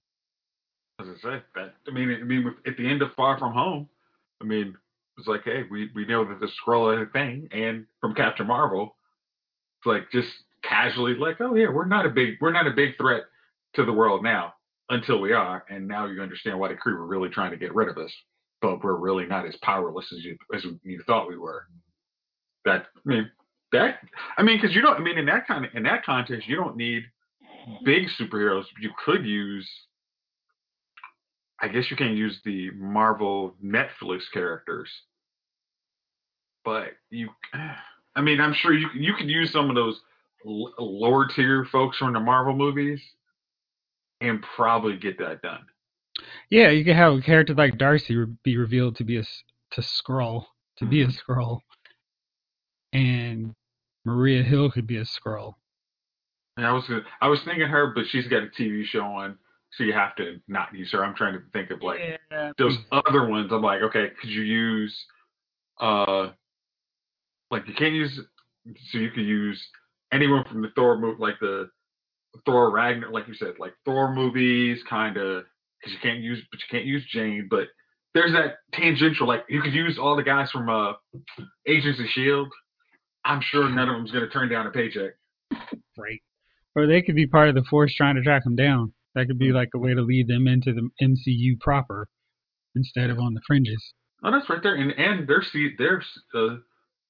As 0.99 1.09
I 1.09 1.15
say, 1.17 1.43
that 1.55 1.75
I 1.89 1.91
mean, 1.93 2.11
I 2.11 2.25
mean, 2.25 2.55
at 2.67 2.77
the 2.77 2.87
end 2.87 3.03
of 3.03 3.13
Far 3.15 3.39
From 3.39 3.53
Home, 3.55 3.89
I 4.41 4.45
mean, 4.45 4.77
it's 5.17 5.27
like, 5.29 5.45
hey, 5.45 5.65
we 5.71 5.91
we 5.95 6.05
know 6.07 6.25
that 6.25 6.41
the 6.41 6.49
Skrull 6.49 6.95
is 6.95 7.09
a 7.09 7.11
thing, 7.13 7.49
and 7.53 7.87
from 8.01 8.15
Captain 8.15 8.47
Marvel, 8.47 8.97
it's 9.79 9.87
like 9.87 10.11
just 10.11 10.29
casually 10.63 11.15
like, 11.15 11.41
oh 11.41 11.55
yeah, 11.55 11.69
we're 11.71 11.87
not 11.87 12.07
a 12.07 12.11
big 12.11 12.35
we're 12.41 12.53
not 12.53 12.67
a 12.67 12.73
big 12.73 12.97
threat 12.97 13.23
to 13.75 13.85
the 13.85 13.93
world 13.93 14.23
now 14.23 14.55
until 14.91 15.21
we 15.21 15.33
are, 15.33 15.65
and 15.71 15.87
now 15.87 16.07
you 16.07 16.21
understand 16.21 16.59
why 16.59 16.69
the 16.69 16.75
Kree 16.75 16.93
were 16.93 17.07
really 17.07 17.29
trying 17.31 17.53
to 17.53 17.57
get 17.57 17.75
rid 17.75 17.89
of 17.89 17.97
us, 17.97 18.13
but 18.61 18.83
we're 18.83 18.97
really 18.97 19.27
not 19.27 19.47
as 19.47 19.57
powerless 19.63 20.13
as 20.13 20.25
you 20.25 20.37
as 20.55 20.65
you 20.83 21.03
thought 21.07 21.29
we 21.29 21.39
were. 21.39 21.67
That 22.65 22.87
I 22.97 23.01
mean, 23.05 23.31
that 23.73 24.01
I 24.37 24.43
mean, 24.43 24.59
because 24.61 24.75
you 24.75 24.83
don't, 24.83 24.97
I 24.97 25.01
mean, 25.01 25.19
in 25.19 25.27
that 25.27 25.47
kind 25.47 25.65
of 25.65 25.75
in 25.75 25.83
that 25.85 26.05
context, 26.05 26.49
you 26.49 26.57
don't 26.57 26.77
need 26.77 27.05
big 27.85 28.09
superheroes. 28.19 28.65
You 28.81 28.91
could 29.05 29.25
use 29.25 29.69
I 31.63 31.69
guess 31.69 31.91
you 31.91 31.97
can 31.97 32.17
use 32.17 32.41
the 32.45 32.71
Marvel 32.73 33.55
Netflix 33.63 34.23
characters, 34.33 34.91
but 36.65 36.93
you, 37.11 37.29
I 38.17 38.21
mean, 38.23 38.41
I'm 38.41 38.55
sure 38.55 38.73
you 38.73 38.89
you 38.95 39.15
could 39.15 39.29
use 39.29 39.53
some 39.53 39.69
of 39.71 39.77
those 39.77 40.01
l- 40.47 40.73
lower 40.79 41.27
tier 41.29 41.67
folks 41.71 41.99
from 41.99 42.13
the 42.13 42.21
Marvel 42.21 42.55
movies, 42.55 43.01
and 44.21 44.43
probably 44.57 44.97
get 44.97 45.19
that 45.19 45.43
done. 45.43 45.65
Yeah, 46.51 46.71
you 46.71 46.85
could 46.85 46.97
have 46.97 47.15
a 47.15 47.21
character 47.23 47.55
like 47.55 47.79
Darcy 47.79 48.17
re- 48.17 48.35
be 48.43 48.57
revealed 48.57 48.97
to 48.97 49.05
be 49.05 49.19
a 49.19 49.23
to 49.23 49.81
Skrull 49.81 50.45
to 50.79 50.87
be 50.87 51.03
a 51.03 51.07
Mhm. 51.07 51.21
Skrull, 51.23 51.61
and 52.93 53.55
Maria 54.05 54.43
Hill 54.43 54.71
could 54.71 54.87
be 54.87 54.97
a 54.97 55.03
Skrull. 55.05 55.55
And 56.57 56.67
I 56.67 56.73
was 56.73 56.87
gonna- 56.87 57.07
I 57.21 57.29
was 57.29 57.43
thinking 57.45 57.67
her, 57.69 57.89
but 57.95 58.07
she's 58.07 58.29
got 58.29 58.43
a 58.43 58.49
TV 58.49 58.85
show 58.85 59.05
on, 59.05 59.39
so 59.71 59.85
you 59.85 59.93
have 59.93 60.17
to 60.17 60.41
not 60.49 60.75
use 60.75 60.91
her. 60.93 61.05
I'm 61.05 61.15
trying 61.15 61.35
to 61.35 61.43
think 61.53 61.71
of 61.71 61.83
like 61.83 62.01
yeah, 62.31 62.53
those 62.59 62.77
other 62.93 63.27
ones. 63.27 63.53
I'm 63.53 63.63
like, 63.63 63.83
okay, 63.83 64.11
could 64.21 64.31
you 64.31 64.43
use, 64.43 65.07
uh, 65.81 66.31
like 67.51 67.67
you 67.67 67.75
can't 67.75 67.95
use, 67.95 68.19
so 68.91 68.99
you 68.99 69.11
could 69.11 69.25
use 69.25 69.71
anyone 70.13 70.45
from 70.45 70.63
the 70.63 70.71
Thor 70.71 70.99
movie, 70.99 71.21
like 71.21 71.39
the 71.41 71.71
Thor 72.45 72.71
Ragnar, 72.71 73.11
like 73.11 73.27
you 73.29 73.35
said, 73.35 73.59
like 73.59 73.75
Thor 73.85 74.15
movies, 74.15 74.83
kind 74.89 75.17
of, 75.17 75.45
because 75.79 75.93
you 75.93 75.99
can't 76.01 76.21
use, 76.21 76.43
but 76.51 76.61
you 76.61 76.67
can't 76.71 76.85
use 76.85 77.05
Jane. 77.07 77.49
But 77.49 77.69
there's 78.13 78.33
that 78.33 78.59
tangential, 78.73 79.27
like 79.27 79.45
you 79.49 79.63
could 79.63 79.73
use 79.73 79.99
all 79.99 80.17
the 80.17 80.23
guys 80.23 80.51
from 80.51 80.69
uh, 80.69 80.95
Agents 81.67 82.01
of 82.01 82.07
Shield. 82.07 82.53
I'm 83.25 83.41
sure 83.41 83.69
none 83.69 83.89
of 83.89 83.97
them's 83.97 84.11
gonna 84.13 84.29
turn 84.29 84.49
down 84.49 84.67
a 84.67 84.71
paycheck. 84.71 85.13
right. 85.99 86.21
Or 86.77 86.87
they 86.87 87.03
could 87.03 87.17
be 87.17 87.27
part 87.27 87.49
of 87.49 87.55
the 87.55 87.65
force 87.65 87.95
trying 87.95 88.15
to 88.17 88.23
track 88.23 88.45
them 88.45 88.57
down. 88.57 88.93
That 89.15 89.27
could 89.27 89.39
be 89.39 89.53
like 89.53 89.71
a 89.75 89.79
way 89.79 89.93
to 89.95 90.03
lead 90.03 90.29
them 90.29 90.47
into 90.47 90.73
the 90.73 90.89
MCU 91.03 91.59
proper 91.61 92.09
instead 92.77 93.11
of 93.11 93.19
on 93.19 93.35
the 93.35 93.41
fringes. 93.47 93.93
Oh, 94.23 94.31
that's 94.31 94.49
right 94.49 94.63
there, 94.63 94.77
and 94.77 94.93
and 94.93 95.27
their 95.27 95.43
seat, 95.43 95.73
their 95.79 96.03
uh, 96.35 96.57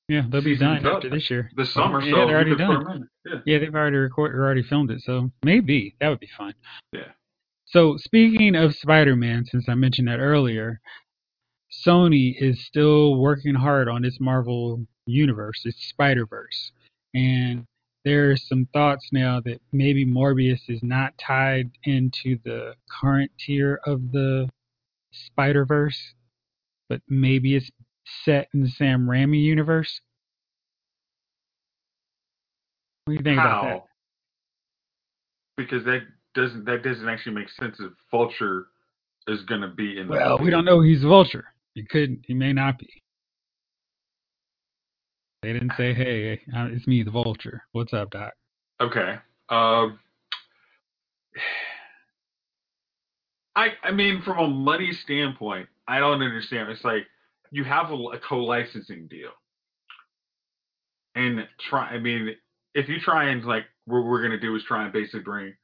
Yeah, 0.09 0.23
they'll 0.29 0.43
be 0.43 0.57
done 0.57 0.87
up 0.87 0.97
after 0.97 1.11
this 1.11 1.29
year. 1.29 1.51
this 1.57 1.73
summer, 1.75 2.01
yeah, 2.01 2.13
so 2.13 2.27
they're 2.27 2.37
already 2.37 2.57
done. 2.57 3.09
Yeah. 3.27 3.35
Yeah, 3.45 3.59
they've 3.59 3.75
already 3.75 3.97
recorded, 3.97 4.39
already 4.39 4.63
filmed 4.63 4.91
it, 4.91 5.03
so 5.03 5.31
maybe 5.45 5.95
that 6.01 6.09
would 6.09 6.21
be 6.21 6.31
fun. 6.39 6.55
Yeah. 6.93 7.13
So 7.67 7.97
speaking 7.99 8.57
of 8.57 8.75
Spider-Man, 8.75 9.45
since 9.47 9.69
I 9.69 9.75
mentioned 9.75 10.09
that 10.09 10.19
earlier, 10.21 10.81
Sony 11.87 12.35
is 12.39 12.65
still 12.65 13.17
working 13.21 13.55
hard 13.55 13.89
on 13.89 14.05
its 14.05 14.19
Marvel 14.21 14.87
universe, 15.07 15.63
its 15.65 15.87
Spider-Verse, 15.89 16.73
and 17.15 17.67
there's 18.05 18.49
some 18.49 18.67
thoughts 18.73 19.09
now 19.13 19.41
that 19.45 19.61
maybe 19.73 20.07
Morbius 20.07 20.61
is 20.69 20.83
not 20.83 21.13
tied 21.19 21.71
into 21.85 22.39
the 22.45 22.75
current 23.01 23.31
tier 23.39 23.81
of 23.85 24.13
the 24.13 24.49
Spider-Verse, 25.13 26.15
but 26.89 27.01
maybe 27.09 27.57
it's 27.57 27.71
set 28.25 28.49
in 28.55 28.63
the 28.63 28.69
Sam 28.69 29.07
Raimi 29.07 29.43
universe. 29.43 30.01
What 33.05 33.13
do 33.13 33.19
you 33.19 33.23
think 33.23 33.41
about 33.41 33.65
that? 33.65 33.85
Because 35.57 35.85
that 35.85 36.03
doesn't 36.35 36.65
that 36.65 36.83
doesn't 36.83 37.09
actually 37.09 37.35
make 37.35 37.51
sense 37.51 37.77
if 37.81 37.93
Vulture 38.11 38.67
is 39.27 39.43
going 39.43 39.61
to 39.61 39.69
be 39.69 39.99
in 39.99 40.09
Well, 40.09 40.39
we 40.39 40.51
don't 40.51 40.65
know 40.65 40.81
he's 40.81 41.03
Vulture. 41.03 41.45
He 41.75 41.85
could, 41.85 42.25
he 42.27 42.35
may 42.35 42.53
not 42.53 42.79
be. 42.79 42.89
They 45.43 45.53
didn't 45.53 45.73
say, 45.77 45.95
"Hey, 45.95 46.41
uh, 46.55 46.69
it's 46.71 46.87
me, 46.87 47.03
the 47.03 47.11
Vulture. 47.11 47.63
What's 47.73 47.95
up, 47.95 48.11
Doc?" 48.11 48.33
Okay. 48.81 49.17
Um. 49.49 49.99
I 53.57 53.69
I 53.83 53.91
mean, 53.91 54.23
from 54.23 54.39
a 54.39 54.49
money 54.49 54.93
standpoint, 54.93 55.69
I 55.89 55.99
don't 55.99 56.23
understand. 56.23 56.71
It's 56.71 56.85
like 56.85 57.07
you 57.51 57.65
have 57.65 57.91
a, 57.91 57.95
a 57.95 58.19
co-licensing 58.19 59.09
deal, 59.09 59.31
and 61.15 61.47
try. 61.59 61.89
I 61.89 61.99
mean, 61.99 62.37
if 62.75 62.89
you 62.89 63.01
try 63.01 63.31
and 63.31 63.45
like, 63.45 63.65
what 63.87 64.05
we're 64.05 64.23
gonna 64.23 64.39
do 64.41 64.55
is 64.57 64.63
try 64.65 64.85
and 64.85 64.93
basically 64.93 65.21
bring, 65.21 65.55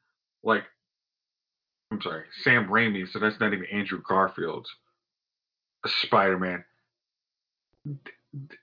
like, 0.42 0.64
I'm 1.90 2.00
sorry, 2.00 2.25
Sam 2.42 2.68
Raimi. 2.68 3.06
So 3.12 3.18
that's 3.18 3.38
not 3.40 3.52
even 3.52 3.66
Andrew 3.66 4.00
Garfield's 4.02 4.71
Spider-Man. 5.87 6.64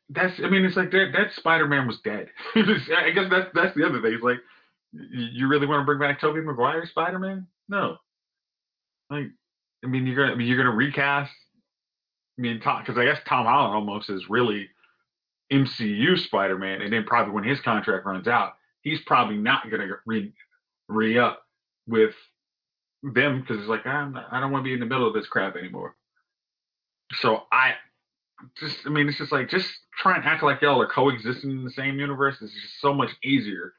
That's. 0.09 0.33
I 0.43 0.49
mean, 0.49 0.65
it's 0.65 0.77
like 0.77 0.91
that. 0.91 1.11
That 1.13 1.33
Spider-Man 1.35 1.87
was 1.87 1.99
dead. 2.03 2.27
I 2.55 3.11
guess 3.11 3.29
that's 3.29 3.49
that's 3.53 3.75
the 3.75 3.85
other 3.85 4.01
thing. 4.01 4.13
It's 4.13 4.23
like 4.23 4.39
you 4.93 5.47
really 5.47 5.65
want 5.67 5.81
to 5.81 5.85
bring 5.85 5.99
back 5.99 6.19
Tobey 6.19 6.41
Maguire 6.41 6.85
Spider-Man? 6.85 7.47
No. 7.67 7.97
Like, 9.09 9.27
I 9.83 9.87
mean, 9.87 10.05
you're 10.05 10.15
gonna 10.15 10.33
I 10.33 10.35
mean, 10.35 10.47
you're 10.47 10.57
gonna 10.57 10.75
recast. 10.75 11.31
I 12.37 12.41
mean, 12.41 12.59
Tom 12.61 12.81
because 12.81 12.97
I 12.97 13.05
guess 13.05 13.19
Tom 13.27 13.45
Holland 13.45 13.75
almost 13.75 14.09
is 14.09 14.29
really 14.29 14.69
MCU 15.51 16.17
Spider-Man, 16.17 16.81
and 16.81 16.93
then 16.93 17.03
probably 17.05 17.33
when 17.33 17.43
his 17.43 17.59
contract 17.61 18.05
runs 18.05 18.27
out, 18.27 18.53
he's 18.81 19.01
probably 19.05 19.37
not 19.37 19.69
gonna 19.69 19.87
re 20.05 20.31
re 20.87 21.17
up 21.17 21.43
with 21.87 22.13
them 23.03 23.41
because 23.41 23.59
it's 23.59 23.67
like 23.67 23.85
I'm 23.85 24.13
not, 24.13 24.27
I 24.31 24.39
don't 24.39 24.51
want 24.51 24.63
to 24.63 24.67
be 24.67 24.73
in 24.73 24.79
the 24.79 24.85
middle 24.85 25.07
of 25.07 25.13
this 25.13 25.27
crap 25.27 25.55
anymore. 25.55 25.95
So 27.19 27.43
I 27.51 27.73
just, 28.59 28.77
I 28.85 28.89
mean, 28.89 29.07
it's 29.07 29.17
just 29.17 29.31
like 29.31 29.49
just 29.49 29.67
try 29.97 30.15
and 30.15 30.25
act 30.25 30.43
like 30.43 30.61
y'all 30.61 30.81
are 30.81 30.87
coexisting 30.87 31.51
in 31.51 31.63
the 31.63 31.71
same 31.71 31.99
universe. 31.99 32.37
It's 32.41 32.53
just 32.53 32.81
so 32.81 32.93
much 32.93 33.11
easier 33.23 33.73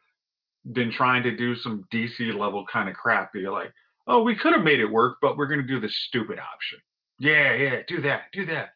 than 0.65 0.91
trying 0.91 1.23
to 1.25 1.37
do 1.37 1.55
some 1.57 1.85
DC 1.93 2.35
level 2.39 2.65
kind 2.71 2.89
of 2.89 2.95
crap. 2.95 3.35
You're 3.35 3.53
like, 3.53 3.73
oh, 4.07 4.23
we 4.23 4.37
could 4.37 4.53
have 4.55 4.65
made 4.65 4.81
it 4.81 4.87
work, 4.87 5.19
but 5.21 5.37
we're 5.37 5.47
gonna 5.47 5.63
do 5.63 5.81
the 5.81 5.89
stupid 5.89 6.39
option. 6.39 6.79
Yeah, 7.19 7.55
yeah, 7.55 7.77
do 7.87 8.01
that, 8.03 8.23
do 8.33 8.47
that. 8.47 8.71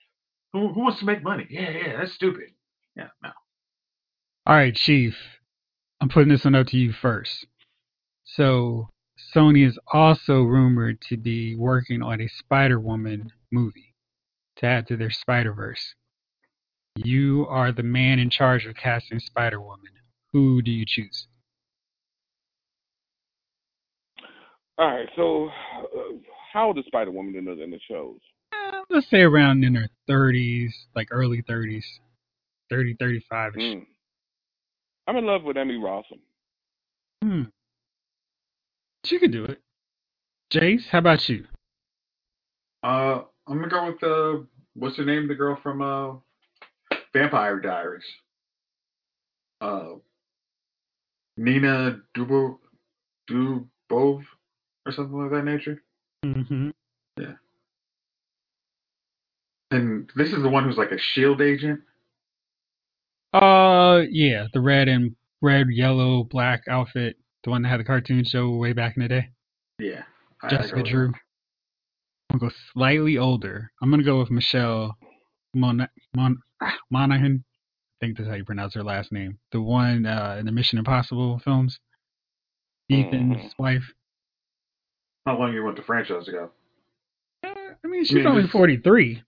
Who, 0.52 0.72
who 0.72 0.80
wants 0.80 1.00
to 1.00 1.04
make 1.04 1.22
money? 1.22 1.46
Yeah, 1.50 1.70
yeah, 1.70 1.96
that's 1.98 2.12
stupid. 2.12 2.50
Yeah, 2.96 3.08
no. 3.22 3.30
All 4.46 4.54
right, 4.54 4.74
Chief. 4.74 5.16
I'm 6.00 6.08
putting 6.08 6.28
this 6.28 6.44
one 6.44 6.54
up 6.54 6.68
to 6.68 6.76
you 6.76 6.92
first. 6.92 7.46
So, 8.24 8.88
Sony 9.34 9.66
is 9.66 9.78
also 9.92 10.42
rumored 10.42 11.00
to 11.08 11.16
be 11.16 11.56
working 11.56 12.02
on 12.02 12.20
a 12.20 12.28
Spider-Woman 12.28 13.32
movie 13.50 13.87
to 14.58 14.66
add 14.66 14.86
to 14.88 14.96
their 14.96 15.10
Spider-Verse. 15.10 15.94
You 16.96 17.46
are 17.48 17.72
the 17.72 17.82
man 17.82 18.18
in 18.18 18.30
charge 18.30 18.66
of 18.66 18.74
casting 18.74 19.20
Spider-Woman. 19.20 19.92
Who 20.32 20.62
do 20.62 20.70
you 20.70 20.84
choose? 20.86 21.28
All 24.78 24.86
right, 24.86 25.08
so 25.16 25.46
uh, 25.46 26.18
how 26.52 26.68
old 26.68 26.78
is 26.78 26.84
Spider 26.86 27.10
Woman 27.10 27.34
in 27.34 27.44
the 27.44 27.60
in 27.60 27.70
the 27.70 27.80
shows? 27.90 28.20
Eh, 28.52 28.80
let's 28.90 29.10
say 29.10 29.22
around 29.22 29.64
in 29.64 29.74
her 29.74 29.88
30s, 30.08 30.70
like 30.94 31.08
early 31.10 31.42
30s, 31.42 31.82
30, 32.70 32.94
35 33.00 33.56
ish. 33.56 33.62
Mm. 33.62 33.86
I'm 35.08 35.16
in 35.16 35.26
love 35.26 35.42
with 35.42 35.56
Emmy 35.56 35.74
Rossum. 35.74 36.20
Hmm. 37.22 37.42
She 39.04 39.18
could 39.18 39.32
do 39.32 39.44
it. 39.44 39.60
Jace, 40.52 40.88
how 40.90 40.98
about 40.98 41.28
you? 41.28 41.44
Uh, 42.84 43.22
I'm 43.48 43.58
gonna 43.58 43.68
go 43.68 43.86
with 43.86 44.02
uh, 44.02 44.44
what's 44.74 44.96
her 44.96 45.04
name? 45.04 45.26
The 45.26 45.34
girl 45.34 45.58
from 45.62 45.80
uh, 45.80 46.16
Vampire 47.12 47.58
Diaries. 47.60 48.04
uh, 49.60 49.94
Nina 51.36 52.00
Dubo 52.16 52.58
Dubov 53.30 54.24
or 54.84 54.92
something 54.92 55.18
like 55.22 55.30
that 55.30 55.44
nature. 55.44 55.82
Mm-hmm. 56.24 56.70
Yeah. 57.18 57.32
And 59.70 60.10
this 60.16 60.32
is 60.32 60.42
the 60.42 60.48
one 60.48 60.64
who's 60.64 60.76
like 60.76 60.92
a 60.92 60.98
shield 60.98 61.40
agent. 61.40 61.80
Uh, 63.32 64.02
yeah, 64.10 64.46
the 64.52 64.60
red 64.60 64.88
and 64.88 65.14
red, 65.42 65.66
yellow, 65.70 66.24
black 66.24 66.62
outfit, 66.68 67.16
the 67.44 67.50
one 67.50 67.62
that 67.62 67.68
had 67.68 67.80
the 67.80 67.84
cartoon 67.84 68.24
show 68.24 68.50
way 68.50 68.72
back 68.72 68.96
in 68.96 69.02
the 69.02 69.08
day. 69.08 69.28
Yeah. 69.78 70.02
I 70.42 70.48
Jessica 70.48 70.82
Drew. 70.82 71.08
that. 71.08 71.20
I'm 72.38 72.46
gonna 72.46 72.52
go 72.52 72.56
slightly 72.72 73.18
older. 73.18 73.72
I'm 73.82 73.90
gonna 73.90 74.04
go 74.04 74.20
with 74.20 74.30
Michelle 74.30 74.96
Mon- 75.54 75.88
Mon- 76.14 76.38
ah, 76.62 76.76
Monaghan. 76.88 77.44
I 78.00 78.06
think 78.06 78.16
that's 78.16 78.28
how 78.28 78.36
you 78.36 78.44
pronounce 78.44 78.74
her 78.74 78.84
last 78.84 79.10
name. 79.10 79.40
The 79.50 79.60
one 79.60 80.06
uh, 80.06 80.36
in 80.38 80.46
the 80.46 80.52
Mission 80.52 80.78
Impossible 80.78 81.40
films. 81.40 81.80
Ethan's 82.92 83.36
Mhm. 83.38 83.58
wife. 83.58 83.92
How 85.26 85.36
long 85.36 85.52
you 85.52 85.64
want 85.64 85.76
the 85.76 85.82
franchise 85.82 86.28
ago? 86.28 86.52
Uh, 87.44 87.74
I 87.84 87.86
mean, 87.88 88.04
she's 88.04 88.14
mean, 88.14 88.26
only 88.28 88.46
43. 88.46 89.20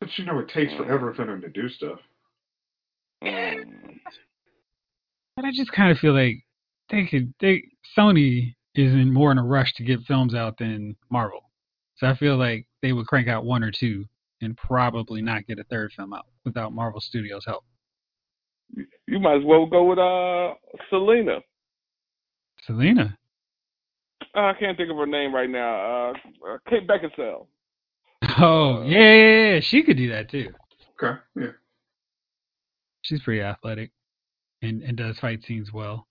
But 0.00 0.18
you 0.18 0.24
know 0.24 0.40
it 0.40 0.48
takes 0.48 0.74
forever 0.74 1.14
for 1.14 1.24
them 1.24 1.40
to 1.40 1.48
do 1.48 1.68
stuff. 1.68 2.00
Mm. 3.22 4.00
But 5.36 5.44
I 5.44 5.52
just 5.52 5.70
kind 5.70 5.92
of 5.92 5.98
feel 5.98 6.14
like 6.14 6.44
they 6.90 7.06
could. 7.06 7.32
They 7.38 7.62
Sony 7.96 8.56
is 8.74 8.92
in 8.92 9.12
more 9.12 9.32
in 9.32 9.38
a 9.38 9.44
rush 9.44 9.72
to 9.74 9.84
get 9.84 10.00
films 10.02 10.34
out 10.34 10.58
than 10.58 10.96
Marvel, 11.10 11.50
so 11.96 12.06
I 12.06 12.16
feel 12.16 12.36
like 12.36 12.66
they 12.80 12.92
would 12.92 13.06
crank 13.06 13.28
out 13.28 13.44
one 13.44 13.62
or 13.62 13.70
two 13.70 14.06
and 14.40 14.56
probably 14.56 15.22
not 15.22 15.46
get 15.46 15.58
a 15.58 15.64
third 15.64 15.92
film 15.92 16.12
out 16.12 16.26
without 16.44 16.72
Marvel 16.72 17.00
Studios' 17.00 17.44
help. 17.46 17.64
You 19.06 19.18
might 19.20 19.36
as 19.36 19.44
well 19.44 19.66
go 19.66 19.84
with 19.84 19.98
uh 19.98 20.54
Selena. 20.90 21.40
Selena. 22.66 23.16
Uh, 24.34 24.40
I 24.40 24.54
can't 24.58 24.76
think 24.76 24.90
of 24.90 24.96
her 24.96 25.06
name 25.06 25.34
right 25.34 25.50
now. 25.50 26.10
Uh, 26.10 26.12
uh 26.48 26.58
Kate 26.68 26.86
Beckinsale. 26.86 27.46
Oh 28.38 28.82
yeah, 28.84 29.14
yeah, 29.14 29.54
yeah, 29.54 29.60
she 29.60 29.82
could 29.82 29.96
do 29.96 30.08
that 30.10 30.30
too. 30.30 30.52
Okay. 31.02 31.18
Yeah. 31.36 31.50
She's 33.02 33.20
pretty 33.22 33.42
athletic 33.42 33.90
and 34.62 34.82
and 34.82 34.96
does 34.96 35.18
fight 35.18 35.44
scenes 35.44 35.72
well. 35.72 36.06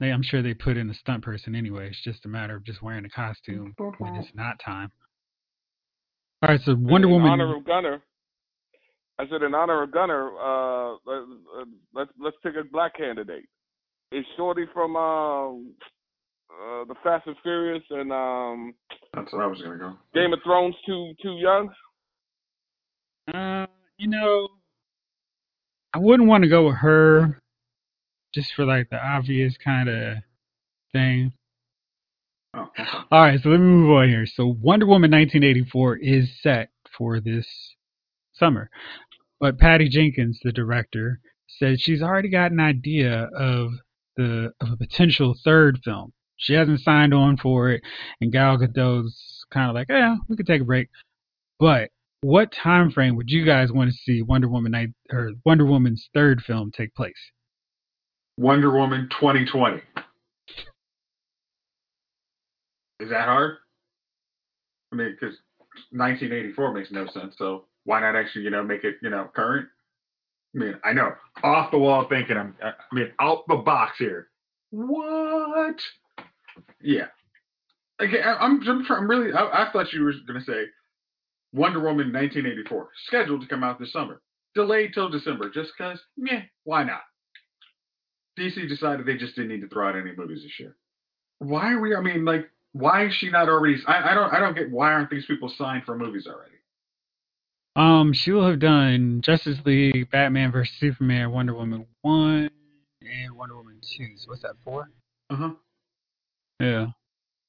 They, 0.00 0.10
I'm 0.10 0.22
sure 0.22 0.42
they 0.42 0.54
put 0.54 0.76
in 0.76 0.90
a 0.90 0.94
stunt 0.94 1.22
person 1.22 1.54
anyway. 1.54 1.88
It's 1.88 2.02
just 2.02 2.24
a 2.24 2.28
matter 2.28 2.56
of 2.56 2.64
just 2.64 2.82
wearing 2.82 3.04
a 3.04 3.08
costume 3.08 3.74
when 3.98 4.16
it's 4.16 4.34
not 4.34 4.58
time. 4.64 4.90
All 6.42 6.50
right, 6.50 6.60
so 6.64 6.74
Wonder 6.78 7.08
in 7.08 7.14
Woman. 7.14 7.30
honor 7.30 7.56
of 7.56 7.64
Gunner. 7.64 8.02
I 9.18 9.24
said 9.30 9.42
in 9.42 9.54
honor 9.54 9.84
of 9.84 9.92
Gunner, 9.92 10.30
uh, 10.36 10.90
let, 11.06 11.18
uh, 11.58 11.64
let's 11.94 12.10
let's 12.20 12.36
pick 12.42 12.54
a 12.56 12.64
black 12.70 12.96
candidate. 12.96 13.44
Is 14.10 14.24
Shorty 14.36 14.64
from 14.74 14.96
um, 14.96 15.72
uh, 16.50 16.84
the 16.84 16.94
Fast 17.02 17.26
and 17.26 17.36
Furious 17.42 17.82
and 17.90 18.12
um, 18.12 18.74
That's 19.14 19.32
what 19.32 19.42
I 19.42 19.46
was 19.46 19.60
gonna 19.62 19.78
go. 19.78 19.96
Game 20.12 20.32
of 20.32 20.40
Thrones 20.44 20.74
too 20.84 21.14
too 21.22 21.36
young? 21.36 21.70
Uh, 23.32 23.66
you 23.96 24.08
know, 24.08 24.48
I 25.94 25.98
wouldn't 25.98 26.28
want 26.28 26.42
to 26.42 26.50
go 26.50 26.66
with 26.66 26.76
her 26.76 27.40
just 28.34 28.52
for 28.54 28.64
like 28.64 28.90
the 28.90 29.02
obvious 29.02 29.56
kind 29.56 29.88
of 29.88 30.18
thing. 30.92 31.32
Oh. 32.52 32.68
All 33.10 33.22
right, 33.22 33.40
so 33.40 33.48
let 33.48 33.60
me 33.60 33.66
move 33.66 33.90
on 33.96 34.08
here. 34.08 34.26
So 34.26 34.46
Wonder 34.60 34.86
Woman 34.86 35.10
1984 35.10 35.96
is 35.98 36.40
set 36.40 36.70
for 36.96 37.20
this 37.20 37.46
summer, 38.32 38.70
but 39.40 39.58
Patty 39.58 39.88
Jenkins, 39.88 40.40
the 40.42 40.52
director, 40.52 41.20
said 41.48 41.80
she's 41.80 42.02
already 42.02 42.28
got 42.28 42.52
an 42.52 42.60
idea 42.60 43.28
of 43.36 43.72
the 44.16 44.52
of 44.60 44.72
a 44.72 44.76
potential 44.76 45.34
third 45.44 45.80
film. 45.84 46.12
She 46.36 46.54
hasn't 46.54 46.80
signed 46.80 47.14
on 47.14 47.36
for 47.36 47.70
it, 47.70 47.82
and 48.20 48.32
Gal 48.32 48.58
Gadot's 48.58 49.44
kind 49.52 49.70
of 49.70 49.74
like, 49.74 49.88
yeah, 49.88 50.16
we 50.28 50.36
could 50.36 50.46
take 50.46 50.62
a 50.62 50.64
break. 50.64 50.88
But 51.58 51.90
what 52.20 52.52
time 52.52 52.90
frame 52.90 53.16
would 53.16 53.30
you 53.30 53.44
guys 53.44 53.70
want 53.70 53.90
to 53.90 53.96
see 53.96 54.22
Wonder 54.22 54.48
Woman 54.48 54.72
night 54.72 54.90
or 55.12 55.32
Wonder 55.44 55.66
Woman's 55.66 56.08
third 56.14 56.42
film 56.42 56.70
take 56.72 56.94
place? 56.94 57.32
Wonder 58.36 58.70
Woman 58.70 59.08
2020. 59.20 59.80
Is 63.00 63.10
that 63.10 63.26
hard? 63.26 63.56
I 64.92 64.96
mean, 64.96 65.16
because 65.18 65.36
1984 65.90 66.72
makes 66.72 66.90
no 66.90 67.06
sense. 67.06 67.34
So 67.38 67.66
why 67.84 68.00
not 68.00 68.16
actually, 68.16 68.42
you 68.44 68.50
know, 68.50 68.62
make 68.62 68.84
it, 68.84 68.96
you 69.02 69.10
know, 69.10 69.28
current? 69.34 69.68
I 70.54 70.58
mean, 70.58 70.74
I 70.84 70.92
know 70.92 71.12
off 71.42 71.70
the 71.72 71.78
wall 71.78 72.06
thinking. 72.08 72.36
I'm, 72.36 72.54
I 72.62 72.72
mean, 72.92 73.10
out 73.20 73.42
the 73.48 73.56
box 73.56 73.98
here. 73.98 74.28
What? 74.70 75.80
Yeah. 76.80 77.06
I- 78.00 78.06
I'm, 78.40 78.60
I'm, 78.68 78.86
I'm 78.88 79.08
really. 79.10 79.32
I, 79.32 79.64
I 79.68 79.72
thought 79.72 79.92
you 79.92 80.04
were 80.04 80.12
gonna 80.26 80.44
say 80.44 80.64
Wonder 81.52 81.80
Woman 81.80 82.12
1984 82.12 82.88
scheduled 83.06 83.40
to 83.42 83.46
come 83.48 83.64
out 83.64 83.78
this 83.80 83.92
summer, 83.92 84.20
delayed 84.54 84.92
till 84.94 85.08
December, 85.08 85.50
just 85.50 85.72
cause. 85.76 86.00
Meh, 86.16 86.42
why 86.64 86.84
not? 86.84 87.02
DC 88.38 88.68
decided 88.68 89.06
they 89.06 89.16
just 89.16 89.36
didn't 89.36 89.50
need 89.50 89.60
to 89.60 89.68
throw 89.68 89.88
out 89.88 89.96
any 89.96 90.12
movies 90.16 90.42
this 90.42 90.58
year. 90.58 90.76
Why 91.38 91.72
are 91.72 91.80
we? 91.80 91.94
I 91.94 92.00
mean, 92.00 92.24
like, 92.24 92.50
why 92.72 93.06
is 93.06 93.14
she 93.14 93.30
not 93.30 93.48
already? 93.48 93.76
I, 93.86 94.10
I 94.10 94.14
don't. 94.14 94.32
I 94.32 94.40
don't 94.40 94.54
get 94.54 94.70
why 94.70 94.92
aren't 94.92 95.10
these 95.10 95.26
people 95.26 95.48
signed 95.56 95.84
for 95.84 95.96
movies 95.96 96.26
already? 96.26 96.54
Um, 97.76 98.12
she 98.12 98.30
will 98.30 98.46
have 98.48 98.60
done 98.60 99.20
Justice 99.24 99.58
League, 99.64 100.10
Batman 100.10 100.52
vs 100.52 100.72
Superman, 100.78 101.32
Wonder 101.32 101.54
Woman 101.54 101.86
one, 102.02 102.50
and 103.00 103.36
Wonder 103.36 103.56
Woman 103.56 103.80
two. 103.96 104.08
So 104.16 104.30
what's 104.30 104.42
that 104.42 104.54
four? 104.62 104.90
Uh 105.30 105.36
huh. 105.36 105.50
Yeah. 106.60 106.86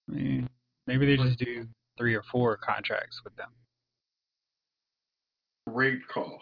I 0.10 0.13
mean, 0.13 0.50
maybe 0.88 1.06
they 1.06 1.17
just 1.17 1.39
do 1.39 1.67
three 1.98 2.15
or 2.15 2.24
four 2.32 2.58
contracts 2.58 3.21
with 3.24 3.36
them. 3.36 3.50
Great 5.67 6.08
call. 6.08 6.39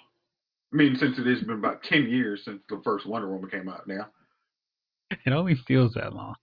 I 0.73 0.75
mean, 0.75 0.95
since 0.95 1.17
it 1.17 1.25
has 1.25 1.41
been 1.41 1.57
about 1.57 1.83
ten 1.83 2.07
years 2.09 2.41
since 2.45 2.61
the 2.69 2.81
first 2.83 3.05
Wonder 3.05 3.29
Woman 3.29 3.49
came 3.49 3.69
out 3.69 3.87
now. 3.87 4.07
It 5.25 5.31
only 5.31 5.55
feels 5.55 5.93
that 5.93 6.13
long. 6.13 6.35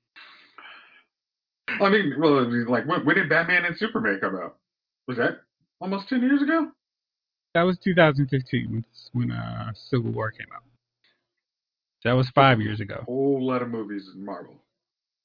I 1.68 1.88
mean, 1.88 2.14
well, 2.18 2.44
like, 2.68 2.86
when, 2.86 3.04
when 3.04 3.16
did 3.16 3.28
Batman 3.28 3.64
and 3.64 3.76
Superman 3.76 4.18
come 4.20 4.36
out? 4.36 4.56
Was 5.08 5.16
that 5.18 5.40
almost 5.80 6.08
ten 6.08 6.22
years 6.22 6.40
ago? 6.42 6.68
That 7.54 7.62
was 7.62 7.78
2015 7.78 8.70
when, 8.70 8.84
when 9.12 9.32
uh, 9.32 9.72
Civil 9.74 10.12
War 10.12 10.30
came 10.30 10.46
out. 10.54 10.62
That 12.04 12.12
was 12.12 12.30
five 12.30 12.60
years 12.60 12.80
ago. 12.80 12.98
A 13.02 13.04
whole 13.04 13.44
lot 13.44 13.62
of 13.62 13.68
movies 13.68 14.08
in 14.14 14.24
Marvel. 14.24 14.54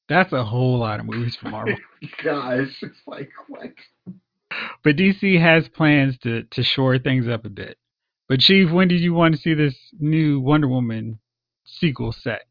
That's 0.10 0.34
a 0.34 0.44
whole 0.44 0.80
lot 0.80 1.00
of 1.00 1.06
movies 1.06 1.36
for 1.36 1.50
Marvel. 1.50 1.76
Gosh, 2.24 2.76
it's 2.82 3.02
like 3.08 3.30
what? 3.48 3.72
but 4.84 4.96
DC 4.96 5.40
has 5.40 5.68
plans 5.70 6.18
to 6.20 6.44
to 6.44 6.64
shore 6.64 7.00
things 7.00 7.28
up 7.28 7.46
a 7.46 7.50
bit. 7.50 7.78
But 8.28 8.40
Chief, 8.40 8.72
when 8.72 8.88
did 8.88 9.02
you 9.02 9.14
want 9.14 9.36
to 9.36 9.42
see 9.42 9.54
this 9.54 9.76
new 10.00 10.40
Wonder 10.40 10.68
Woman 10.68 11.20
sequel 11.64 12.12
set? 12.12 12.44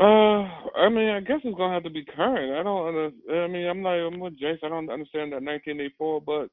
Uh, 0.00 0.46
I 0.78 0.88
mean, 0.88 1.08
I 1.08 1.20
guess 1.20 1.40
it's 1.42 1.56
gonna 1.56 1.74
have 1.74 1.82
to 1.82 1.90
be 1.90 2.04
current. 2.04 2.52
I 2.58 2.62
don't. 2.62 2.88
Under, 2.88 3.10
I 3.42 3.48
mean, 3.48 3.66
I'm 3.66 3.82
not. 3.82 3.94
I'm 3.94 4.20
with 4.20 4.38
Jace. 4.38 4.62
I 4.62 4.68
don't 4.68 4.90
understand 4.90 5.32
that 5.32 5.42
1984. 5.42 6.20
But 6.20 6.48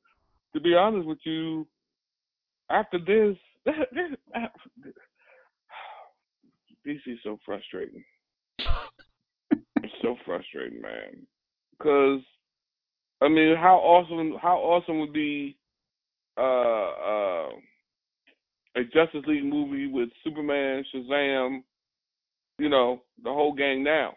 to 0.54 0.60
be 0.60 0.74
honest 0.74 1.06
with 1.06 1.20
you, 1.26 1.68
after 2.72 2.98
this, 2.98 3.38
DC 6.88 7.02
is 7.06 7.20
so 7.24 7.38
frustrating. 7.46 8.04
so 10.02 10.16
frustrating, 10.26 10.82
man. 10.82 11.28
Because 11.78 12.22
I 13.22 13.28
mean, 13.28 13.56
how 13.56 13.76
awesome? 13.76 14.40
How 14.42 14.58
awesome 14.58 15.00
would 15.02 15.14
be 15.14 15.56
uh, 16.36 16.42
uh, 16.42 17.50
a 18.76 18.84
Justice 18.86 19.24
League 19.28 19.46
movie 19.46 19.86
with 19.86 20.10
Superman, 20.24 20.84
Shazam, 20.94 21.62
you 22.58 22.70
know, 22.70 23.02
the 23.24 23.32
whole 23.32 23.54
gang 23.54 23.84
now. 23.84 24.16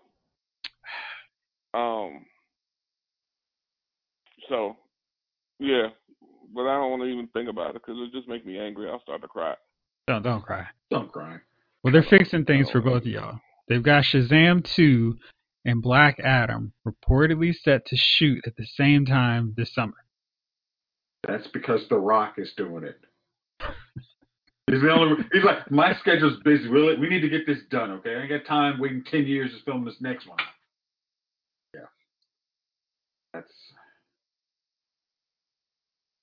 Um. 1.75 2.25
So, 4.49 4.77
yeah, 5.59 5.89
but 6.55 6.63
I 6.63 6.79
don't 6.79 6.91
want 6.91 7.03
to 7.03 7.09
even 7.09 7.29
think 7.29 7.49
about 7.51 7.77
it 7.77 7.83
because 7.85 7.97
it 7.99 8.17
just 8.17 8.29
makes 8.29 8.47
me 8.47 8.59
angry. 8.59 8.89
I'll 8.89 9.03
start 9.03 9.21
to 9.23 9.29
cry. 9.29 9.55
Don't 10.07 10.23
don't 10.23 10.43
cry. 10.43 10.67
Don't 10.91 11.13
cry. 11.13 11.37
Well, 11.83 11.93
they're 11.93 12.03
fixing 12.03 12.45
things 12.45 12.71
for 12.71 12.81
both 12.81 13.03
of 13.03 13.07
y'all. 13.07 13.41
They've 13.69 13.83
got 13.83 14.05
Shazam 14.05 14.65
2 14.65 15.17
and 15.65 15.83
Black 15.83 16.19
Adam 16.19 16.73
reportedly 16.87 17.55
set 17.55 17.87
to 17.87 17.97
shoot 17.97 18.43
at 18.47 18.57
the 18.57 18.65
same 18.65 19.05
time 19.05 19.55
this 19.57 19.75
summer. 19.75 19.95
That's 21.27 21.47
because 21.49 21.87
The 21.89 21.99
Rock 21.99 22.35
is 22.39 22.53
doing 22.57 22.85
it. 22.85 23.01
He's 24.71 24.83
the 24.83 24.91
only. 24.91 25.25
He's 25.33 25.45
like, 25.45 25.71
my 25.71 25.95
schedule's 26.01 26.39
busy. 26.45 26.69
We 26.69 26.97
we 26.97 27.09
need 27.09 27.21
to 27.21 27.29
get 27.29 27.47
this 27.47 27.59
done. 27.71 27.91
Okay, 27.93 28.15
I 28.15 28.21
ain't 28.21 28.29
got 28.29 28.47
time 28.47 28.79
waiting 28.79 29.05
ten 29.11 29.27
years 29.27 29.51
to 29.53 29.65
film 29.65 29.85
this 29.85 29.97
next 30.01 30.27
one. 30.27 30.39
Yeah, 31.75 31.81
that's 33.33 33.53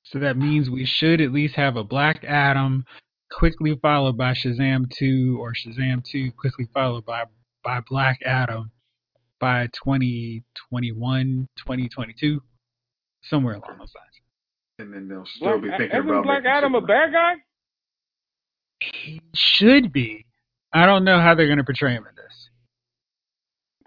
So 0.03 0.19
that 0.19 0.37
means 0.37 0.69
we 0.69 0.85
should 0.85 1.21
at 1.21 1.31
least 1.31 1.55
have 1.55 1.75
a 1.75 1.83
Black 1.83 2.23
Adam 2.23 2.85
quickly 3.31 3.77
followed 3.81 4.17
by 4.17 4.33
Shazam 4.33 4.89
2 4.89 5.37
or 5.41 5.53
Shazam 5.53 6.03
2 6.05 6.31
quickly 6.31 6.69
followed 6.73 7.05
by 7.05 7.25
by 7.63 7.81
Black 7.89 8.19
Adam 8.23 8.71
by 9.39 9.67
2021, 9.73 11.47
2022, 11.57 12.41
somewhere 13.23 13.55
along 13.55 13.77
those 13.79 13.93
lines. 13.93 14.15
And 14.77 14.93
then 14.93 15.07
they'll 15.07 15.25
still 15.25 15.59
Black, 15.59 15.61
be 15.61 15.69
thinking 15.69 15.97
isn't 15.97 16.09
about 16.09 16.23
Black 16.23 16.43
making 16.43 16.51
Adam 16.51 16.75
a 16.75 16.81
bad 16.81 17.11
guy? 17.11 17.33
He 18.93 19.21
should 19.33 19.91
be. 19.91 20.25
I 20.73 20.85
don't 20.85 21.03
know 21.03 21.19
how 21.19 21.35
they're 21.35 21.47
going 21.47 21.57
to 21.57 21.63
portray 21.63 21.93
him 21.93 22.05
in 22.07 22.15
this. 22.15 22.49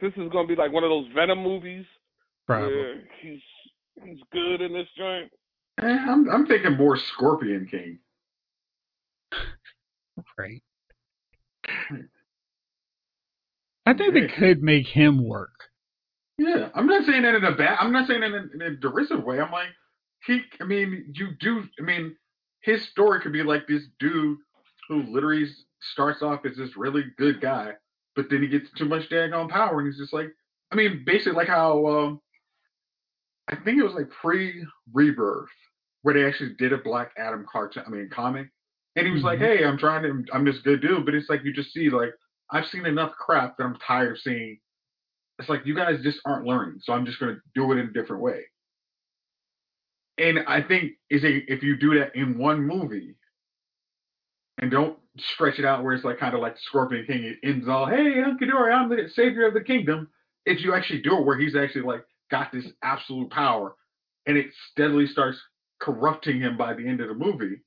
This 0.01 0.13
is 0.17 0.31
gonna 0.31 0.47
be 0.47 0.55
like 0.55 0.73
one 0.73 0.85
of 0.85 0.91
those 0.91 1.09
Venom 1.13 1.43
movies 1.43 1.85
Probably. 2.47 2.73
where 2.73 3.03
he's 3.21 3.41
he's 4.05 4.19
good 4.33 4.61
in 4.61 4.73
this 4.73 4.87
joint. 4.97 5.31
Eh, 5.83 5.87
I'm 5.87 6.29
I'm 6.31 6.47
thinking 6.47 6.77
more 6.77 6.97
Scorpion 6.97 7.67
King. 7.69 7.99
Right. 10.37 10.63
I 13.87 13.95
think 13.95 14.15
they 14.15 14.29
could 14.29 14.63
make 14.63 14.87
him 14.87 15.27
work. 15.27 15.69
Yeah, 16.39 16.69
I'm 16.75 16.87
not 16.87 17.05
saying 17.05 17.23
that 17.23 17.35
in 17.35 17.45
a 17.45 17.57
bad. 17.57 17.79
I'm 17.81 17.93
not 17.93 18.07
saying 18.07 18.21
that 18.21 18.33
in, 18.33 18.51
in 18.55 18.63
a 18.63 18.77
derisive 18.77 19.25
way. 19.25 19.41
I'm 19.41 19.51
like, 19.51 19.69
he. 20.27 20.41
I 20.61 20.65
mean, 20.65 21.13
you 21.15 21.31
do. 21.41 21.65
I 21.79 21.83
mean, 21.83 22.17
his 22.61 22.87
story 22.89 23.21
could 23.21 23.33
be 23.33 23.43
like 23.43 23.67
this 23.67 23.83
dude 23.99 24.39
who 24.89 25.03
literally 25.03 25.47
starts 25.93 26.23
off 26.23 26.45
as 26.47 26.57
this 26.57 26.77
really 26.77 27.05
good 27.19 27.41
guy, 27.41 27.73
but 28.17 28.27
then 28.31 28.43
he 28.43 28.49
gets 28.49 28.71
too 28.77 28.87
much 28.87 29.09
daggone 29.11 29.49
power, 29.51 29.79
and 29.81 29.89
he's 29.89 29.99
just 30.01 30.13
like, 30.13 30.29
I 30.73 30.77
mean, 30.77 31.03
basically 31.07 31.33
like 31.33 31.49
how 31.49 31.87
um, 31.87 32.21
I 33.49 33.57
think 33.57 33.79
it 33.79 33.85
was 33.85 33.95
like 33.95 34.11
pre 34.11 34.65
Rebirth 34.93 35.49
where 36.03 36.15
they 36.15 36.25
actually 36.27 36.55
did 36.59 36.73
a 36.73 36.79
Black 36.79 37.13
Adam 37.19 37.45
cartoon. 37.51 37.85
I 37.87 37.91
mean, 37.91 38.09
comic, 38.13 38.49
and 38.97 39.07
he 39.07 39.13
was 39.13 39.23
like, 39.23 39.39
Mhm. 39.39 39.59
hey, 39.59 39.65
I'm 39.65 39.79
trying 39.79 40.03
to. 40.03 40.33
I'm 40.33 40.45
this 40.45 40.61
good 40.61 40.81
dude, 40.81 41.05
but 41.05 41.15
it's 41.15 41.29
like 41.29 41.45
you 41.45 41.53
just 41.53 41.73
see 41.73 41.91
like 41.91 42.11
I've 42.51 42.67
seen 42.67 42.87
enough 42.87 43.13
crap 43.13 43.57
that 43.59 43.65
I'm 43.65 43.77
tired 43.87 44.13
of 44.13 44.21
seeing 44.21 44.59
it's 45.39 45.49
like 45.49 45.65
you 45.65 45.75
guys 45.75 46.03
just 46.03 46.19
aren't 46.25 46.47
learning, 46.47 46.81
so 46.83 46.93
I'm 46.93 47.07
just 47.07 47.21
going 47.21 47.35
to 47.35 47.41
do 47.55 47.71
it 47.73 47.79
in 47.79 47.87
a 47.87 47.93
different 47.93 48.23
way. 48.23 48.43
And 50.19 50.41
I 50.49 50.63
think 50.63 50.93
is 51.11 51.23
a 51.25 51.37
if 51.53 51.63
you 51.63 51.77
do 51.77 51.99
that 51.99 52.15
in 52.17 52.39
one 52.39 52.61
movie 52.67 53.15
and 54.59 54.71
don't 54.71 54.99
stretch 55.19 55.59
it 55.59 55.65
out 55.65 55.83
where 55.83 55.95
it's 55.95 56.05
like 56.05 56.19
kind 56.19 56.35
of 56.35 56.41
like 56.41 56.55
the 56.55 56.61
Scorpion 56.63 57.07
King, 57.07 57.25
it 57.25 57.39
ends 57.43 57.69
all, 57.69 57.87
hey, 57.87 58.23
I'm 58.23 58.39
I'm 58.41 58.89
the 58.89 59.09
savior 59.15 59.47
of 59.47 59.55
the 59.55 59.61
kingdom. 59.61 60.09
If 60.45 60.63
you 60.63 60.75
actually 60.75 61.03
do 61.03 61.19
it 61.19 61.25
where 61.25 61.39
he's 61.39 61.57
actually 61.57 61.83
like 61.83 62.05
got 62.31 62.53
this 62.53 62.67
absolute 62.83 63.31
power 63.31 63.75
and 64.27 64.37
it 64.37 64.47
steadily 64.71 65.07
starts 65.07 65.39
corrupting 65.81 66.41
him 66.41 66.57
by 66.57 66.75
the 66.75 66.87
end 66.87 67.01
of 67.01 67.09
the 67.09 67.15
movie, 67.15 67.61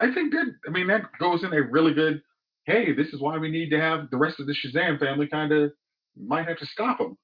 I 0.00 0.12
think 0.12 0.32
that 0.32 0.46
I 0.66 0.70
mean 0.70 0.88
that 0.88 1.10
goes 1.18 1.44
in 1.44 1.52
a 1.52 1.62
really 1.62 1.94
good. 1.94 2.22
Hey, 2.64 2.92
this 2.92 3.08
is 3.08 3.20
why 3.20 3.38
we 3.38 3.48
need 3.48 3.70
to 3.70 3.80
have 3.80 4.10
the 4.10 4.16
rest 4.16 4.40
of 4.40 4.46
the 4.46 4.54
Shazam 4.54 4.98
family 4.98 5.28
kind 5.28 5.52
of 5.52 5.70
might 6.16 6.48
have 6.48 6.58
to 6.58 6.66
stop 6.66 7.00
him. 7.00 7.16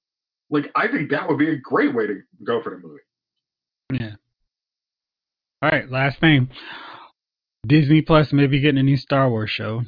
Like 0.51 0.71
I 0.77 0.87
think 0.87 1.11
that 1.11 1.29
would 1.29 1.38
be 1.38 1.51
a 1.51 1.57
great 1.57 1.95
way 1.95 2.07
to 2.07 2.21
go 2.45 2.62
for 2.62 2.71
the 2.71 2.77
movie. 2.77 3.01
Yeah. 4.05 4.15
All 5.62 5.71
right, 5.71 5.91
last 5.91 6.21
thing. 6.21 6.49
Disney 7.66 8.03
Plus 8.03 8.33
may 8.33 8.46
be 8.46 8.61
getting 8.61 8.79
a 8.79 8.83
new 8.83 8.96
Star 8.96 9.31
Wars 9.31 9.51
show, 9.51 9.83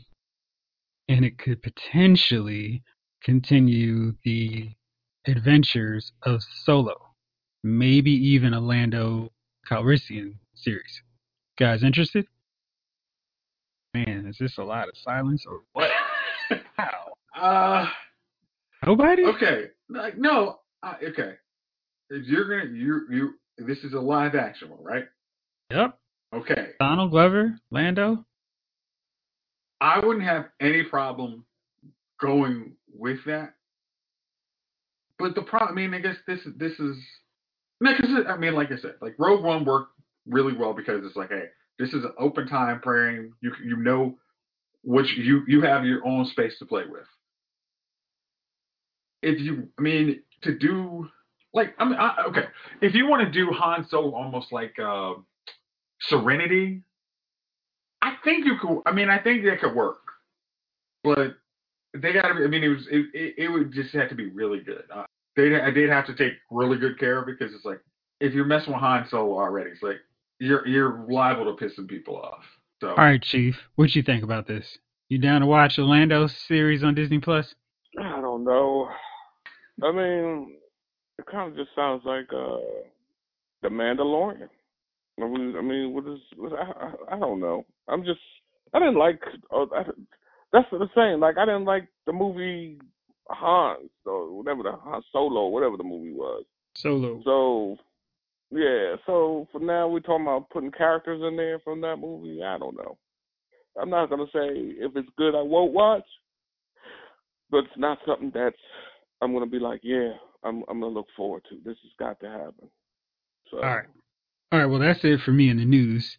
and 1.09 1.25
it 1.25 1.39
could 1.39 1.61
potentially 1.63 2.83
continue 3.23 4.13
the 4.25 4.71
adventures 5.27 6.13
of 6.23 6.41
Solo, 6.65 6.95
maybe 7.65 8.13
even 8.13 8.55
a 8.55 8.61
Lando 8.61 9.33
Calrissian 9.69 10.35
series. 10.55 11.03
Guys, 11.59 11.83
interested? 11.83 12.27
Man, 13.93 14.27
is 14.29 14.37
this 14.39 14.59
a 14.59 14.63
lot 14.63 14.89
of 14.89 14.95
silence 14.97 15.45
or 15.49 15.61
what? 15.73 15.91
How? 16.77 17.13
Uh, 17.37 17.87
Nobody? 18.87 19.25
okay, 19.25 19.67
like 19.89 20.19
no, 20.19 20.59
uh, 20.83 20.95
okay. 21.03 21.35
If 22.11 22.27
you're 22.27 22.49
gonna 22.49 22.71
you 22.73 23.07
you 23.11 23.35
this 23.59 23.79
is 23.79 23.95
a 23.95 24.01
live 24.01 24.35
action 24.35 24.71
one, 24.71 24.83
right? 24.83 25.05
Yep. 25.71 25.99
Okay, 26.35 26.71
Donald 26.81 27.11
Glover, 27.11 27.59
Lando. 27.71 28.25
I 29.81 30.05
wouldn't 30.05 30.25
have 30.25 30.47
any 30.61 30.83
problem 30.83 31.45
going 32.21 32.73
with 32.93 33.19
that. 33.27 33.55
But 35.19 35.35
the 35.35 35.43
problem, 35.43 35.79
I 35.79 35.81
mean, 35.83 35.95
I 35.95 36.01
guess 36.01 36.17
this 36.27 36.41
is 36.41 36.53
this 36.57 36.73
is 36.73 36.97
because 37.81 38.11
I 38.29 38.37
mean, 38.37 38.55
like 38.55 38.73
I 38.73 38.79
said, 38.79 38.95
like 39.01 39.15
Rogue 39.19 39.45
One 39.45 39.65
worked 39.65 39.93
really 40.27 40.57
well 40.57 40.73
because 40.73 41.05
it's 41.05 41.17
like, 41.17 41.31
hey, 41.31 41.45
this 41.79 41.91
is 41.91 42.05
an 42.05 42.13
open 42.19 42.49
time 42.49 42.81
frame. 42.83 43.35
You 43.41 43.53
you 43.65 43.77
know, 43.77 44.17
which 44.83 45.17
you 45.17 45.43
you 45.47 45.63
have 45.63 45.85
your 45.85 46.05
own 46.07 46.27
space 46.27 46.59
to 46.59 46.67
play 46.67 46.83
with. 46.89 47.07
If 49.23 49.41
you, 49.41 49.69
I 49.79 49.83
mean, 49.83 50.23
to 50.43 50.59
do 50.59 51.09
like, 51.55 51.75
I 51.79 51.85
mean, 51.85 51.95
I, 51.95 52.25
okay, 52.29 52.45
if 52.83 52.95
you 52.95 53.07
want 53.07 53.25
to 53.25 53.31
do 53.31 53.51
Han 53.53 53.87
Solo 53.89 54.15
almost 54.15 54.53
like 54.53 54.75
uh, 54.79 55.15
Serenity, 56.09 56.83
I 58.03 58.17
think 58.25 58.45
you 58.45 58.57
could. 58.61 58.83
I 58.87 58.93
mean, 58.93 59.09
I 59.09 59.19
think 59.19 59.45
that 59.45 59.61
could 59.61 59.75
work, 59.75 60.03
but 61.03 61.37
they 61.95 62.13
got 62.13 62.29
to. 62.29 62.45
I 62.45 62.49
mean, 62.49 62.65
it 62.65 62.69
was 62.69 62.87
it, 62.91 63.07
it, 63.15 63.35
it 63.39 63.49
would 63.49 63.73
just 63.73 63.95
have 63.95 64.09
to 64.11 64.15
be 64.15 64.27
really 64.27 64.61
good. 64.61 64.85
Uh, 64.95 65.05
they 65.37 65.61
I 65.61 65.71
did 65.71 65.91
have 65.91 66.07
to 66.07 66.15
take 66.15 66.35
really 66.51 66.79
good 66.79 66.99
care 66.99 67.21
of 67.21 67.29
it 67.29 67.39
because 67.39 67.55
it's 67.55 67.65
like 67.65 67.81
if 68.21 68.33
you're 68.33 68.45
messing 68.45 68.73
with 68.73 68.81
Han 68.81 69.07
Solo 69.09 69.39
already, 69.39 69.71
it's 69.71 69.83
like 69.83 69.99
you're 70.39 70.67
you're 70.67 71.05
liable 71.09 71.45
to 71.45 71.57
piss 71.57 71.77
some 71.77 71.87
people 71.87 72.17
off. 72.17 72.45
So 72.81 72.91
All 72.91 72.97
right, 72.97 73.23
Chief. 73.23 73.57
What 73.77 73.95
you 73.95 74.03
think 74.03 74.25
about 74.25 74.47
this? 74.47 74.79
You 75.09 75.19
down 75.19 75.41
to 75.41 75.47
watch 75.47 75.77
the 75.77 75.83
Lando 75.83 76.27
series 76.27 76.83
on 76.83 76.95
Disney 76.95 77.19
Plus? 77.19 77.55
I 77.99 78.21
don't 78.21 78.45
know. 78.45 78.89
I 79.83 79.93
mean, 79.93 80.57
it 81.19 81.27
kind 81.27 81.51
of 81.51 81.57
just 81.57 81.75
sounds 81.77 82.03
like 82.05 82.33
uh, 82.33 82.59
the 83.63 83.69
Mandalorian. 83.69 84.49
I 85.21 85.27
mean, 85.27 85.55
I 85.57 85.63
mean, 85.63 85.95
what 85.95 86.07
is? 86.07 86.19
What, 86.37 86.53
I, 86.53 87.13
I 87.13 87.17
I 87.17 87.19
don't 87.19 87.41
know. 87.41 87.65
I'm 87.89 88.05
just. 88.05 88.21
I 88.73 88.79
didn't 88.79 88.99
like. 88.99 89.21
Uh, 89.53 89.67
I, 89.75 89.85
that's 90.53 90.67
the 90.71 90.89
I'm. 90.95 91.21
Like, 91.21 91.39
I 91.39 91.45
didn't 91.45 91.65
like 91.65 91.89
the 92.07 92.13
movie 92.13 92.79
Han, 93.29 93.77
or 94.05 94.37
whatever 94.37 94.63
the 94.63 94.73
Han 94.73 95.03
Solo, 95.13 95.49
whatever 95.49 95.77
the 95.77 95.85
movie 95.85 96.13
was. 96.13 96.45
Solo. 96.75 97.23
So, 97.25 97.77
yeah. 98.51 98.97
So 99.07 99.47
for 99.53 99.61
now, 99.61 99.89
we're 99.89 100.01
talking 100.01 100.27
about 100.27 100.51
putting 100.51 100.73
characters 100.73 101.23
in 101.27 101.37
there 101.37 101.61
from 101.61 101.81
that 101.83 101.97
movie. 101.97 102.43
I 102.43 102.59
don't 102.59 102.77
know. 102.77 102.99
I'm 103.81 103.91
not 103.91 104.11
gonna 104.11 104.27
say 104.27 104.49
if 104.51 104.97
it's 104.97 105.09
good, 105.17 105.35
I 105.35 105.43
won't 105.43 105.73
watch, 105.73 106.07
but 107.51 107.59
it's 107.59 107.77
not 107.77 107.99
something 108.07 108.31
that's 108.35 108.57
I'm 109.21 109.33
gonna 109.33 109.47
be 109.47 109.59
like, 109.59 109.81
yeah, 109.83 110.13
I'm 110.45 110.63
I'm 110.69 110.81
gonna 110.81 110.89
look 110.89 111.09
forward 111.17 111.43
to. 111.49 111.57
This 111.65 111.79
has 111.83 111.93
got 111.99 112.21
to 112.21 112.29
happen. 112.29 112.69
So, 113.51 113.59
All 113.59 113.77
right. 113.77 113.87
All 114.53 114.59
right, 114.61 114.67
well, 114.67 114.79
that's 114.81 115.01
it 115.05 115.21
for 115.21 115.33
me 115.33 115.49
in 115.51 115.57
the 115.57 115.65
news. 115.65 116.19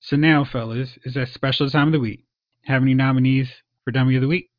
So 0.00 0.16
now, 0.16 0.44
fellas, 0.44 0.98
is 1.04 1.14
that 1.14 1.28
special 1.28 1.70
time 1.70 1.88
of 1.88 1.92
the 1.92 2.00
week. 2.00 2.24
Have 2.64 2.82
any 2.82 2.94
nominees 2.94 3.50
for 3.84 3.92
Dummy 3.92 4.16
of 4.16 4.22
the 4.22 4.28
Week? 4.28 4.50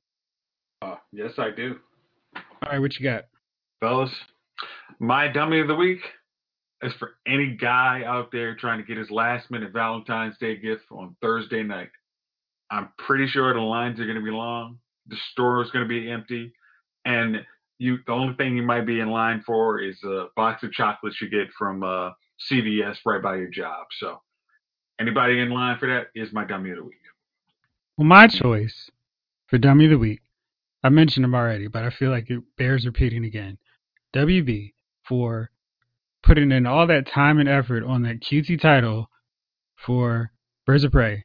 uh, 0.81 0.95
yes, 1.11 1.31
I 1.37 1.49
do, 1.55 1.77
All 2.35 2.41
right, 2.71 2.79
what 2.79 2.97
you 2.99 3.03
got? 3.09 3.25
fellas. 3.79 4.11
My 4.99 5.27
dummy 5.27 5.59
of 5.59 5.67
the 5.67 5.75
week 5.75 5.99
is 6.81 6.93
for 6.99 7.11
any 7.27 7.55
guy 7.55 8.03
out 8.05 8.31
there 8.31 8.55
trying 8.55 8.79
to 8.79 8.85
get 8.85 8.97
his 8.97 9.09
last 9.11 9.49
minute 9.51 9.71
Valentine's 9.73 10.37
Day 10.37 10.57
gift 10.57 10.83
on 10.91 11.15
Thursday 11.21 11.63
night. 11.63 11.89
I'm 12.69 12.89
pretty 12.97 13.27
sure 13.27 13.53
the 13.53 13.59
lines 13.59 13.99
are 13.99 14.05
going 14.05 14.17
to 14.17 14.23
be 14.23 14.31
long. 14.31 14.79
The 15.07 15.17
store 15.31 15.61
is 15.61 15.71
going 15.71 15.83
to 15.85 15.89
be 15.89 16.09
empty, 16.09 16.53
and 17.05 17.37
you 17.77 17.97
the 18.07 18.13
only 18.13 18.35
thing 18.35 18.55
you 18.55 18.63
might 18.63 18.85
be 18.85 18.99
in 19.01 19.09
line 19.09 19.43
for 19.45 19.79
is 19.81 20.01
a 20.03 20.27
box 20.35 20.63
of 20.63 20.71
chocolates 20.71 21.21
you 21.21 21.29
get 21.29 21.47
from 21.57 21.83
uh, 21.83 22.11
CVS 22.51 22.97
right 23.05 23.21
by 23.21 23.35
your 23.35 23.49
job. 23.49 23.87
So, 23.99 24.21
anybody 24.99 25.39
in 25.39 25.49
line 25.49 25.77
for 25.77 25.87
that 25.87 26.07
is 26.15 26.33
my 26.33 26.45
dummy 26.45 26.71
of 26.71 26.77
the 26.77 26.83
week. 26.83 26.97
Well, 27.97 28.07
my 28.07 28.27
choice 28.27 28.89
for 29.47 29.59
Dummy 29.59 29.85
of 29.85 29.91
the 29.91 29.99
Week, 29.99 30.21
I 30.83 30.89
mentioned 30.89 31.23
him 31.23 31.35
already, 31.35 31.67
but 31.67 31.83
I 31.83 31.91
feel 31.91 32.09
like 32.09 32.29
it 32.29 32.41
bears 32.57 32.87
repeating 32.87 33.23
again. 33.23 33.59
WB 34.15 34.73
for 35.07 35.51
putting 36.23 36.51
in 36.51 36.65
all 36.65 36.87
that 36.87 37.07
time 37.07 37.39
and 37.39 37.47
effort 37.47 37.83
on 37.83 38.01
that 38.03 38.21
cutesy 38.21 38.59
title 38.59 39.09
for 39.75 40.31
Birds 40.65 40.83
of 40.83 40.91
Prey 40.91 41.23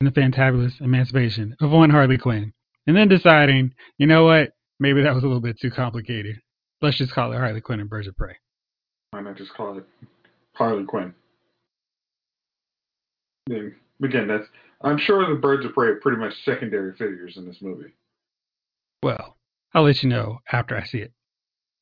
and 0.00 0.06
the 0.06 0.20
Fantabulous 0.20 0.78
Emancipation 0.80 1.56
of 1.60 1.70
one 1.70 1.90
Harley 1.90 2.18
Quinn. 2.18 2.52
And 2.86 2.94
then 2.94 3.08
deciding, 3.08 3.72
you 3.96 4.06
know 4.06 4.24
what, 4.24 4.50
maybe 4.78 5.02
that 5.02 5.14
was 5.14 5.24
a 5.24 5.26
little 5.26 5.40
bit 5.40 5.58
too 5.58 5.70
complicated. 5.70 6.36
Let's 6.82 6.98
just 6.98 7.12
call 7.12 7.32
it 7.32 7.36
Harley 7.36 7.62
Quinn 7.62 7.80
and 7.80 7.88
Birds 7.88 8.08
of 8.08 8.16
Prey. 8.16 8.36
Why 9.16 9.22
not 9.22 9.38
just 9.38 9.54
call 9.54 9.78
it 9.78 9.84
Harley 10.52 10.84
Quinn? 10.84 11.14
Yeah, 13.48 13.68
again, 14.02 14.28
that's 14.28 14.44
I'm 14.82 14.98
sure 14.98 15.26
the 15.26 15.40
Birds 15.40 15.64
of 15.64 15.72
Prey 15.72 15.88
are 15.88 15.96
pretty 15.96 16.18
much 16.18 16.34
secondary 16.44 16.92
figures 16.92 17.38
in 17.38 17.46
this 17.46 17.56
movie. 17.62 17.94
Well, 19.02 19.36
I'll 19.72 19.84
let 19.84 20.02
you 20.02 20.10
know 20.10 20.40
after 20.52 20.76
I 20.76 20.84
see 20.84 20.98
it. 20.98 21.12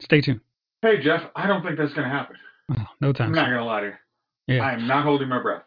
Stay 0.00 0.20
tuned. 0.20 0.40
Hey 0.82 1.02
Jeff, 1.02 1.22
I 1.34 1.48
don't 1.48 1.64
think 1.64 1.76
that's 1.76 1.92
gonna 1.94 2.08
happen. 2.08 2.36
Oh, 2.70 2.86
no 3.00 3.08
I'm 3.08 3.14
time. 3.14 3.32
not 3.32 3.46
gonna 3.46 3.64
lie 3.64 3.80
to 3.80 3.86
you. 3.86 4.54
Yeah. 4.54 4.62
I 4.62 4.74
am 4.74 4.86
not 4.86 5.04
holding 5.04 5.28
my 5.28 5.42
breath. 5.42 5.62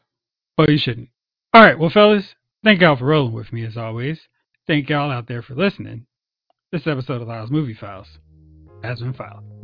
Well, 0.57 0.69
you 0.69 0.77
shouldn't. 0.77 1.09
All 1.53 1.61
right. 1.61 1.77
Well, 1.77 1.89
fellas, 1.89 2.35
Thank 2.63 2.81
y'all 2.81 2.95
for 2.97 3.05
rolling 3.05 3.33
with 3.33 3.53
me 3.53 3.65
as 3.65 3.77
always. 3.77 4.19
Thank 4.67 4.89
y'all 4.89 5.11
out 5.11 5.27
there 5.27 5.41
for 5.41 5.53
listening. 5.53 6.05
This 6.71 6.87
episode 6.87 7.21
of 7.21 7.27
Lyles 7.27 7.51
Movie 7.51 7.75
Files 7.75 8.07
has 8.83 8.99
been 8.99 9.13
filed. 9.13 9.56